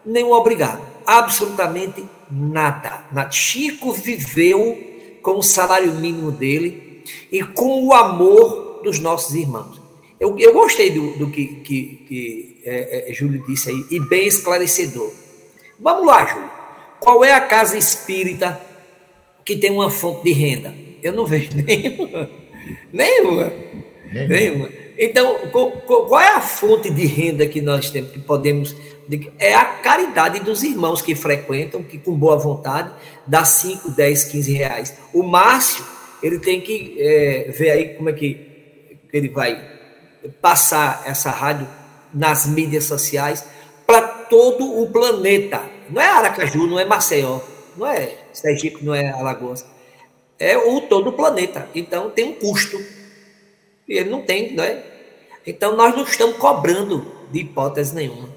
[0.04, 3.04] nenhum obrigado, absolutamente nada.
[3.10, 3.30] nada.
[3.30, 4.78] Chico viveu
[5.22, 7.02] com o salário mínimo dele
[7.32, 9.75] e com o amor dos nossos irmãos.
[10.18, 14.26] Eu, eu gostei do, do que, que, que é, é, Júlio disse aí, e bem
[14.26, 15.12] esclarecedor.
[15.78, 16.50] Vamos lá, Júlio.
[16.98, 18.60] Qual é a casa espírita
[19.44, 20.74] que tem uma fonte de renda?
[21.02, 22.30] Eu não vejo nenhuma.
[22.92, 23.52] Nenhuma.
[24.12, 24.68] Nenhuma.
[24.98, 28.74] Então, qual é a fonte de renda que nós temos, que podemos.
[29.38, 32.92] É a caridade dos irmãos que frequentam, que com boa vontade
[33.26, 34.98] dá 5, 10, 15 reais.
[35.12, 35.84] O Márcio,
[36.22, 38.40] ele tem que é, ver aí como é que
[39.12, 39.75] ele vai
[40.40, 41.68] passar essa rádio
[42.12, 43.44] nas mídias sociais
[43.86, 45.62] para todo o planeta.
[45.88, 47.40] Não é Aracaju, não é Maceió,
[47.76, 49.64] não é Sergipe, não é Alagoas.
[50.38, 51.68] É o todo o planeta.
[51.74, 52.78] Então tem um custo.
[53.88, 54.82] E ele não tem, não é?
[55.46, 58.28] Então nós não estamos cobrando de hipótese nenhuma.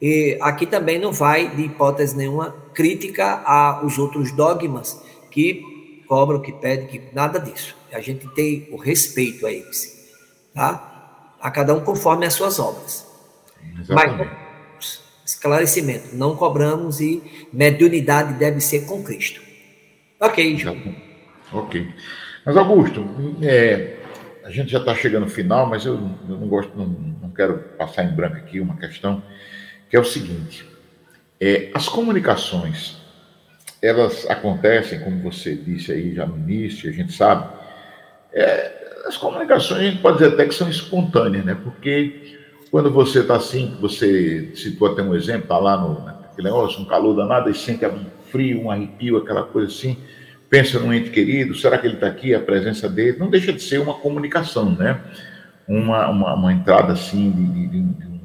[0.00, 6.52] E aqui também não vai, de hipótese nenhuma, crítica aos outros dogmas que cobram, que
[6.52, 7.76] pedem, que nada disso.
[7.92, 10.10] A gente tem o respeito a eles.
[10.54, 10.91] Tá?
[11.42, 13.06] A cada um conforme as suas obras.
[13.78, 14.30] Exatamente.
[14.76, 16.14] Mas esclarecimento.
[16.14, 19.40] Não cobramos e mediunidade deve ser com Cristo.
[20.20, 20.78] Ok, João.
[21.52, 21.92] Ok.
[22.44, 23.04] Mas, Augusto,
[23.42, 23.96] é,
[24.44, 25.94] a gente já está chegando no final, mas eu,
[26.28, 29.22] eu não gosto, não, não, quero passar em branco aqui uma questão,
[29.88, 30.64] que é o seguinte:
[31.40, 33.00] é, as comunicações,
[33.80, 37.48] elas acontecem, como você disse aí já no início, a gente sabe,
[38.32, 41.56] é, as comunicações a gente pode dizer até que são espontâneas, né?
[41.62, 42.38] Porque
[42.70, 46.86] quando você está assim, você citou até um exemplo, está lá no aquele negócio, um
[46.86, 49.98] calor danado, e sente um frio, um arrepio, aquela coisa assim,
[50.48, 53.62] pensa num ente querido, será que ele está aqui, a presença dele, não deixa de
[53.62, 55.00] ser uma comunicação, né?
[55.68, 58.20] Uma, uma, uma entrada assim de, de, de, um,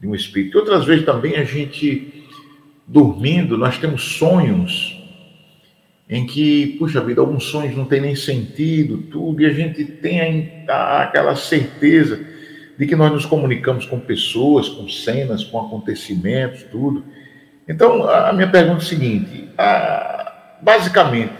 [0.00, 0.56] de um espírito.
[0.56, 2.26] E outras vezes também a gente,
[2.86, 4.97] dormindo, nós temos sonhos
[6.08, 10.64] em que, puxa vida, alguns sonhos não têm nem sentido, tudo, e a gente tem
[10.66, 12.18] aquela certeza
[12.78, 17.04] de que nós nos comunicamos com pessoas, com cenas, com acontecimentos, tudo.
[17.68, 19.48] Então, a minha pergunta é a seguinte:
[20.62, 21.34] basicamente,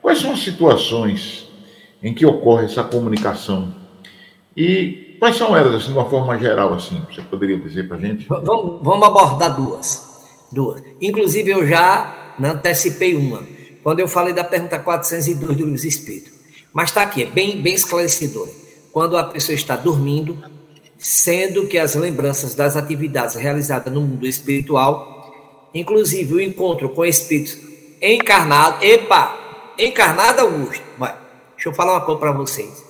[0.00, 1.46] quais são as situações
[2.02, 3.74] em que ocorre essa comunicação?
[4.56, 7.02] E quais são elas, assim, de uma forma geral, assim?
[7.10, 8.26] Você poderia dizer para a gente?
[8.26, 10.08] Vamos, vamos abordar duas.
[10.50, 10.82] Duas.
[11.00, 13.42] Inclusive, eu já antecipei uma,
[13.82, 16.30] quando eu falei da pergunta 402 do Luiz Espírito.
[16.72, 18.48] Mas está aqui, é bem, bem esclarecedor.
[18.92, 20.38] Quando a pessoa está dormindo,
[20.98, 27.56] sendo que as lembranças das atividades realizadas no mundo espiritual, inclusive o encontro com espíritos
[28.00, 29.38] encarnados, epa,
[29.78, 31.14] encarnado Augusto, mas,
[31.54, 32.84] deixa eu falar uma coisa para vocês.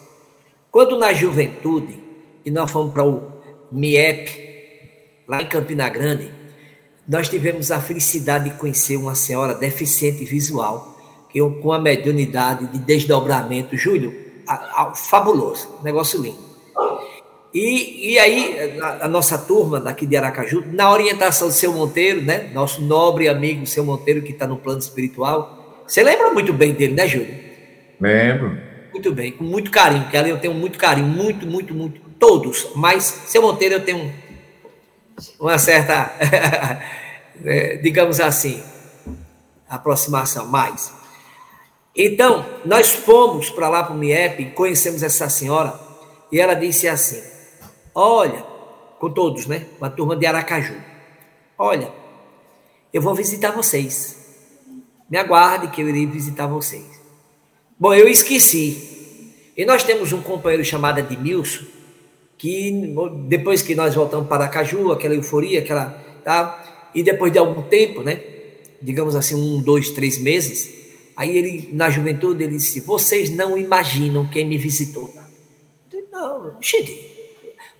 [0.70, 1.98] Quando na juventude,
[2.44, 3.30] e nós fomos para o
[3.70, 6.39] MIEP, lá em Campina Grande,
[7.10, 10.96] nós tivemos a felicidade de conhecer uma senhora deficiente visual,
[11.28, 14.14] que com a mediunidade de desdobramento, Júlio,
[14.46, 16.38] a, a, fabuloso, negócio lindo.
[17.52, 22.22] E, e aí, a, a, nossa turma daqui de Aracaju, na orientação do seu Monteiro,
[22.22, 22.48] né?
[22.54, 25.82] Nosso nobre amigo, seu Monteiro, que está no plano espiritual.
[25.88, 27.34] Você lembra muito bem dele, né, Júlio?
[28.00, 28.56] Lembro.
[28.92, 32.00] Muito bem, com muito carinho, porque ali eu tenho muito carinho, muito, muito, muito.
[32.20, 34.12] Todos, mas seu Monteiro eu tenho
[35.38, 36.12] uma certa,
[37.44, 38.62] é, digamos assim,
[39.68, 40.92] aproximação, mais.
[41.94, 45.78] Então, nós fomos para lá para o MIEP, conhecemos essa senhora,
[46.30, 47.22] e ela disse assim:
[47.94, 48.44] Olha,
[48.98, 49.66] com todos, né?
[49.78, 50.76] Com a turma de Aracaju.
[51.58, 51.92] Olha,
[52.92, 54.16] eu vou visitar vocês.
[55.10, 57.00] Me aguarde que eu irei visitar vocês.
[57.78, 59.52] Bom, eu esqueci.
[59.56, 61.64] E nós temos um companheiro chamado Edmilson,
[62.40, 62.94] que
[63.28, 65.90] depois que nós voltamos para Aracaju, aquela euforia, aquela.
[66.24, 66.88] Tá?
[66.94, 68.18] E depois de algum tempo, né?
[68.80, 70.70] Digamos assim, um, dois, três meses,
[71.14, 75.12] aí ele, na juventude, ele disse: Vocês não imaginam quem me visitou.
[75.92, 77.10] Eu disse, não, cheguei.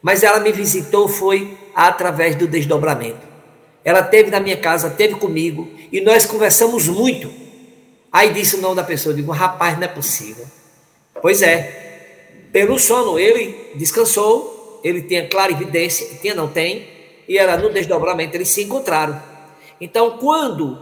[0.03, 3.27] Mas ela me visitou foi através do desdobramento.
[3.83, 7.33] Ela teve na minha casa, teve comigo e nós conversamos muito.
[8.13, 10.45] Aí disse o nome da pessoa, eu digo, rapaz, não é possível.
[11.23, 11.81] Pois é,
[12.53, 14.50] pelo sono ele descansou,
[14.83, 16.89] ele tinha clara evidência, tinha, não tem,
[17.29, 19.21] e era no desdobramento, eles se encontraram.
[19.81, 20.79] Então, quando,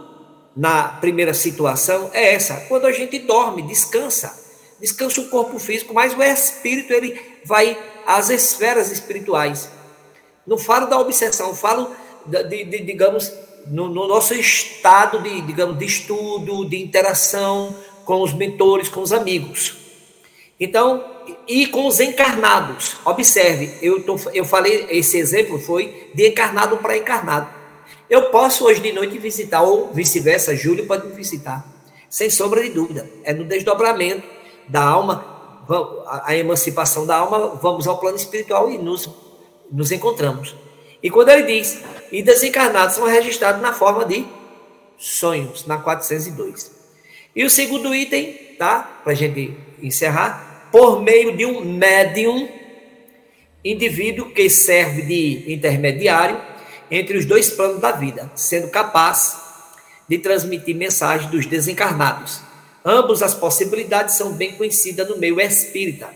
[0.55, 4.37] na primeira situação, é essa, quando a gente dorme, descansa,
[4.79, 9.69] descansa o corpo físico, mas o espírito, ele vai às esferas espirituais.
[10.45, 11.91] Não falo da obsessão, falo,
[12.25, 13.31] de, de, digamos,
[13.67, 19.13] no, no nosso estado de, digamos, de estudo, de interação com os mentores, com os
[19.13, 19.77] amigos.
[20.59, 21.05] Então,
[21.47, 22.97] e com os encarnados.
[23.05, 27.47] Observe, eu, tô, eu falei, esse exemplo foi de encarnado para encarnado.
[28.09, 31.65] Eu posso hoje de noite visitar, ou vice-versa, Júlio pode me visitar,
[32.09, 33.09] sem sombra de dúvida.
[33.23, 34.27] É no desdobramento
[34.67, 35.65] da alma,
[36.23, 39.09] a emancipação da alma, vamos ao plano espiritual e nos,
[39.71, 40.55] nos encontramos.
[41.01, 44.25] E quando ele diz, e desencarnados são registrados na forma de
[44.97, 46.71] sonhos, na 402.
[47.35, 49.01] E o segundo item, tá?
[49.03, 52.47] Para a gente encerrar, por meio de um médium,
[53.63, 56.39] indivíduo que serve de intermediário
[56.89, 59.37] entre os dois planos da vida, sendo capaz
[60.07, 62.41] de transmitir mensagens dos desencarnados.
[62.83, 66.09] Ambas as possibilidades são bem conhecidas no meio espírita,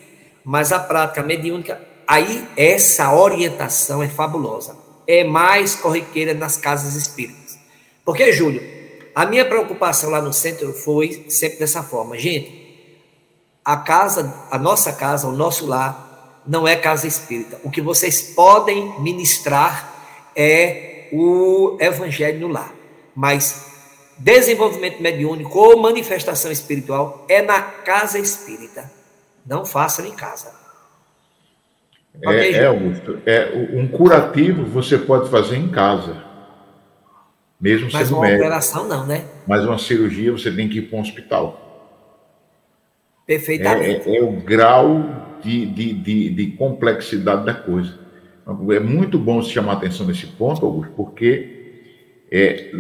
[0.44, 4.76] mas a prática mediúnica, aí essa orientação é fabulosa.
[5.06, 7.60] É mais corriqueira nas casas espíritas.
[8.06, 8.64] Porque, Júlio,
[9.14, 12.18] a minha preocupação lá no centro foi sempre dessa forma.
[12.18, 12.63] Gente,
[13.64, 17.60] a casa, a nossa casa, o nosso lar, não é casa espírita.
[17.64, 19.94] O que vocês podem ministrar
[20.36, 22.74] é o evangelho no lar.
[23.16, 23.72] Mas
[24.18, 28.92] desenvolvimento mediúnico ou manifestação espiritual é na casa espírita.
[29.46, 30.52] Não façam em casa.
[32.22, 36.24] É, é, Augusto, é, um curativo você pode fazer em casa.
[37.60, 38.44] Mesmo Mas sendo uma médico.
[38.44, 39.26] operação não, né?
[39.48, 41.63] Mas uma cirurgia você tem que ir para um hospital.
[43.26, 44.10] Perfeitamente.
[44.10, 48.00] É, é, é o grau de, de, de, de complexidade da coisa.
[48.72, 51.64] É muito bom se chamar atenção nesse ponto, Augusto, porque
[52.30, 52.72] é,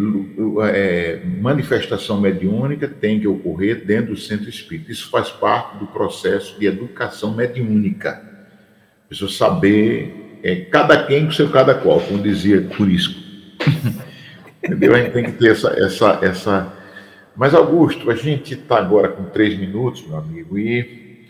[0.73, 4.91] é, manifestação mediúnica tem que ocorrer dentro do centro espírita.
[4.91, 8.21] Isso faz parte do processo de educação mediúnica.
[9.05, 13.21] A pessoa saber, é, cada quem com seu cada qual, como dizia Curisco.
[14.63, 14.95] Entendeu?
[14.95, 16.82] A gente tem que ter essa, essa, essa.
[17.35, 21.25] Mas, Augusto, a gente está agora com três minutos, meu amigo, e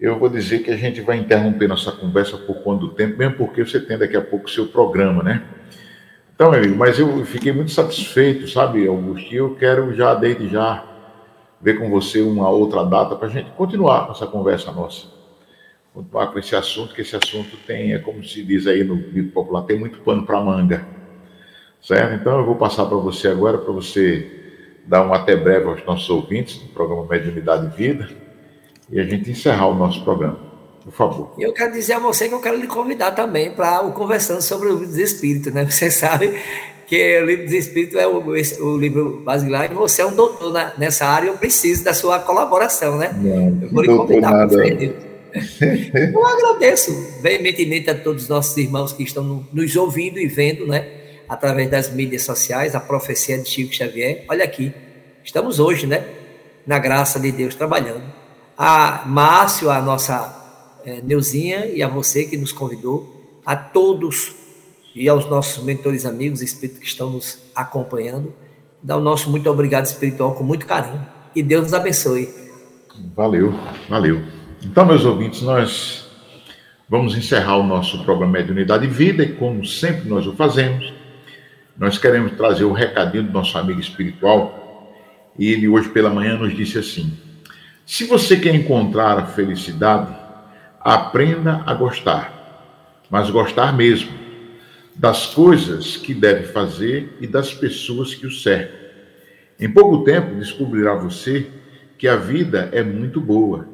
[0.00, 3.64] eu vou dizer que a gente vai interromper nossa conversa por do tempo, mesmo porque
[3.64, 5.42] você tem daqui a pouco o seu programa, né?
[6.34, 9.30] Então, meu amigo, mas eu fiquei muito satisfeito, sabe, Augusto?
[9.32, 10.84] E eu quero já, desde já,
[11.60, 15.08] ver com você uma outra data para a gente continuar com essa conversa nossa.
[15.92, 19.32] Continuar com esse assunto, que esse assunto tem, é como se diz aí no dito
[19.32, 20.86] popular, tem muito pano para manga.
[21.82, 22.14] Certo?
[22.14, 24.39] Então eu vou passar para você agora, para você
[24.90, 28.08] dar um até breve aos nossos ouvintes do programa Mediunidade e Vida
[28.90, 30.36] e a gente encerrar o nosso programa.
[30.82, 31.32] Por favor.
[31.38, 34.42] E eu quero dizer a você que eu quero lhe convidar também para o Conversando
[34.42, 35.64] sobre o Livro dos Espíritos, né?
[35.70, 36.36] Você sabe
[36.88, 40.52] que o Livro dos Espíritos é o, o livro basilar e você é um doutor
[40.52, 43.14] na, nessa área eu preciso da sua colaboração, né?
[43.16, 44.92] Não, eu vou lhe convidar para frente.
[46.12, 46.90] Eu agradeço
[47.22, 50.99] veementemente a todos os nossos irmãos que estão nos ouvindo e vendo, né?
[51.30, 54.24] Através das mídias sociais, a profecia de Chico Xavier.
[54.28, 54.74] Olha aqui,
[55.22, 56.04] estamos hoje, né?
[56.66, 58.02] Na graça de Deus, trabalhando
[58.62, 64.34] a Márcio, a nossa é, Neuzinha e a você que nos convidou, a todos
[64.94, 68.34] e aos nossos mentores amigos espíritos que estão nos acompanhando,
[68.82, 71.06] dá o nosso muito obrigado espiritual com muito carinho.
[71.34, 72.28] E Deus nos abençoe.
[73.16, 73.54] Valeu,
[73.88, 74.20] valeu.
[74.62, 76.10] Então, meus ouvintes, nós
[76.86, 80.92] vamos encerrar o nosso programa Mediunidade e Vida e, como sempre nós o fazemos,
[81.76, 84.92] nós queremos trazer o recadinho do nosso amigo espiritual.
[85.38, 87.16] E ele hoje pela manhã nos disse assim:
[87.86, 90.14] se você quer encontrar a felicidade,
[90.80, 94.12] aprenda a gostar, mas gostar mesmo,
[94.94, 98.78] das coisas que deve fazer e das pessoas que o cercam.
[99.58, 101.46] Em pouco tempo descobrirá você
[101.98, 103.68] que a vida é muito boa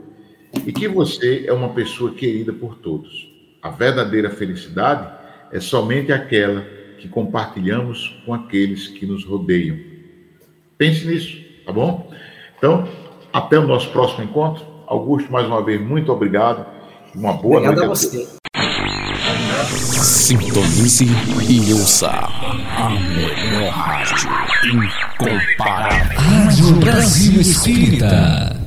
[0.65, 3.29] e que você é uma pessoa querida por todos.
[3.63, 5.09] A verdadeira felicidade
[5.53, 6.67] é somente aquela
[6.99, 9.77] que compartilhamos com aqueles que nos rodeiam.
[10.79, 12.11] Pense nisso, tá bom?
[12.59, 12.89] Então,
[13.33, 14.65] até o nosso próximo encontro.
[14.87, 16.65] Augusto, mais uma vez, muito obrigado.
[17.15, 17.89] Uma boa Obrigado noite.
[17.89, 18.29] a você.
[20.03, 21.07] Sintonize
[21.49, 24.29] e ouça a melhor rádio
[24.65, 26.19] incomparável.
[26.19, 28.66] Rádio Brasil Espírita.